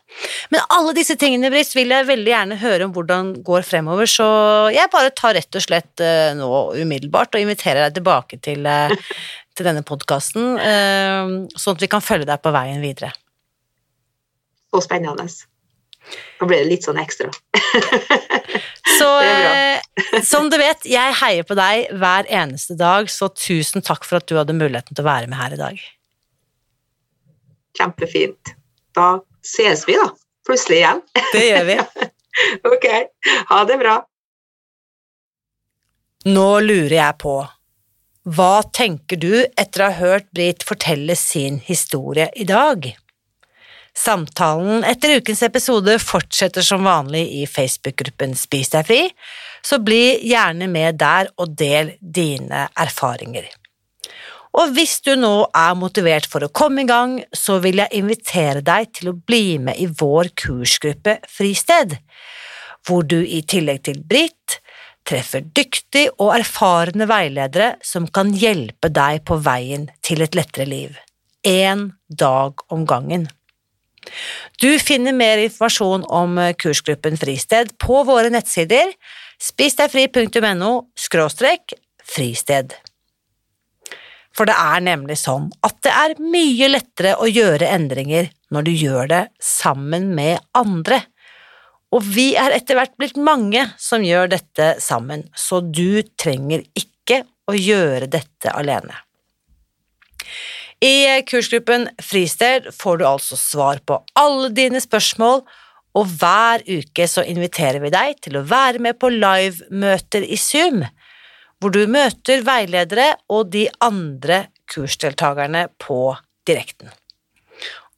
[0.53, 4.29] Men alle disse tingene, Britt, vil jeg veldig gjerne høre om hvordan går fremover, så
[4.75, 8.95] jeg bare tar rett og slett uh, nå umiddelbart og inviterer deg tilbake til, uh,
[9.57, 13.13] til denne podkasten, uh, sånn at vi kan følge deg på veien videre.
[14.73, 15.29] Så spennende.
[16.41, 17.33] Nå blir det litt sånn ekstra.
[18.97, 19.11] Så
[20.25, 24.29] som du vet, jeg heier på deg hver eneste dag, så tusen takk for at
[24.29, 25.81] du hadde muligheten til å være med her i dag.
[27.77, 28.55] Kjempefint.
[28.97, 30.11] Da ses vi, da.
[30.47, 31.03] Plutselig igjen.
[31.33, 31.79] Det gjør vi.
[32.73, 32.87] ok.
[33.51, 33.97] Ha det bra.
[36.27, 37.37] Nå lurer jeg på,
[38.27, 42.89] hva tenker du etter å ha hørt Britt fortelle sin historie i dag?
[43.97, 48.99] Samtalen etter ukens episode fortsetter som vanlig i Facebook-gruppen Spis deg fri,
[49.67, 53.49] så bli gjerne med der og del dine erfaringer.
[54.57, 58.63] Og hvis du nå er motivert for å komme i gang, så vil jeg invitere
[58.65, 61.99] deg til å bli med i vår kursgruppe Fristed,
[62.87, 64.61] hvor du i tillegg til Britt
[65.07, 70.97] treffer dyktige og erfarne veiledere som kan hjelpe deg på veien til et lettere liv.
[71.47, 73.29] Én dag om gangen.
[74.63, 78.95] Du finner mer informasjon om kursgruppen Fristed på våre nettsider
[79.43, 80.73] spisdegfri.no
[82.07, 82.75] fristed.
[84.37, 88.73] For det er nemlig sånn at det er mye lettere å gjøre endringer når du
[88.75, 91.01] gjør det sammen med andre.
[91.95, 97.23] Og vi er etter hvert blitt mange som gjør dette sammen, så du trenger ikke
[97.49, 98.93] å gjøre dette alene.
[100.85, 105.41] I kursgruppen Fristed får du altså svar på alle dine spørsmål,
[105.97, 110.83] og hver uke så inviterer vi deg til å være med på livemøter i Zoom,
[111.57, 116.01] hvor du møter veiledere og de andre kursdeltakerne på
[116.49, 116.93] direkten.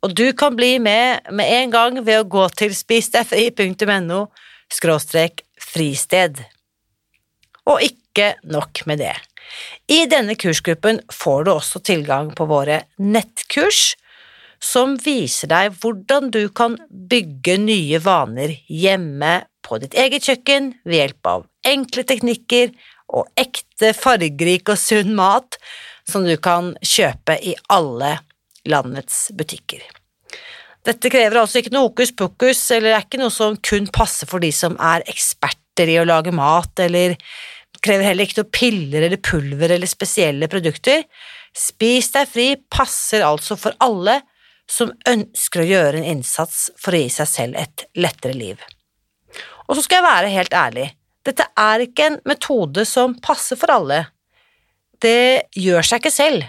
[0.07, 4.21] Og du kan bli med med en gang ved å gå til spisdegfri.no
[5.59, 6.39] fristed.
[7.67, 9.17] Og ikke nok med det.
[9.91, 13.97] I denne kursgruppen får du også tilgang på våre nettkurs,
[14.63, 21.01] som viser deg hvordan du kan bygge nye vaner hjemme på ditt eget kjøkken ved
[21.03, 22.73] hjelp av enkle teknikker
[23.19, 25.59] og ekte, fargerik og sunn mat
[26.09, 28.19] som du kan kjøpe i alle
[28.69, 29.81] landets butikker.
[30.87, 34.41] Dette krever altså ikke noe hokus pokus, eller er ikke noe som kun passer for
[34.41, 37.17] de som er eksperter i å lage mat, eller
[37.85, 41.05] krever heller ikke noe piller eller pulver eller spesielle produkter.
[41.57, 44.21] Spis deg fri passer altså for alle
[44.69, 48.61] som ønsker å gjøre en innsats for å gi seg selv et lettere liv.
[49.69, 50.87] Og så skal jeg være helt ærlig,
[51.25, 54.05] dette er ikke en metode som passer for alle.
[55.01, 56.47] Det gjør seg ikke selv.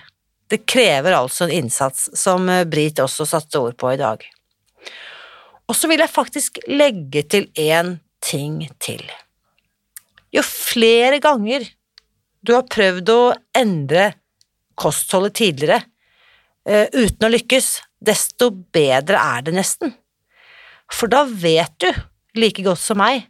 [0.49, 4.23] Det krever altså en innsats, som Brit også satte ord på i dag.
[5.69, 9.03] Og så vil jeg faktisk legge til én ting til.
[10.33, 11.67] Jo flere ganger
[12.45, 13.21] du har prøvd å
[13.57, 14.13] endre
[14.79, 17.69] kostholdet tidligere uh, uten å lykkes,
[17.99, 19.93] desto bedre er det nesten.
[20.89, 21.89] For da vet du,
[22.39, 23.27] like godt som meg,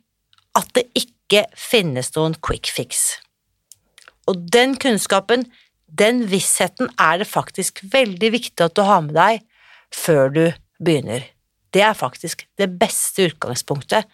[0.58, 3.20] at det ikke finnes noen quick fix.
[4.30, 5.48] Og den kunnskapen,
[5.90, 9.44] den vissheten, er det faktisk veldig viktig at du har med deg
[9.96, 10.44] før du
[10.80, 11.26] begynner.
[11.74, 14.08] Det er faktisk det beste utgangspunktet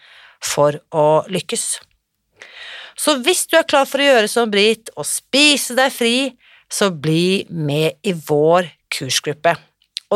[0.43, 1.65] for å lykkes.
[2.95, 6.17] Så hvis du er klar for å gjøre som Britt og spise deg fri,
[6.71, 9.55] så bli med i vår kursgruppe.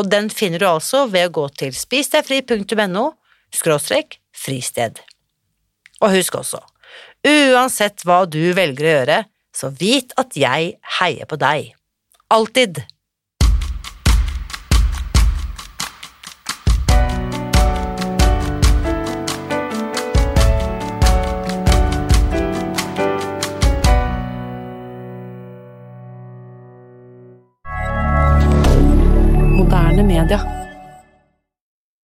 [0.00, 3.04] Og den finner du altså ved å gå til spisdegfri.no
[3.52, 5.02] skråstrek fristed.
[6.00, 6.62] Og husk også,
[7.28, 9.18] uansett hva du velger å gjøre,
[9.52, 11.74] så vit at jeg heier på deg.
[12.32, 12.80] Alltid!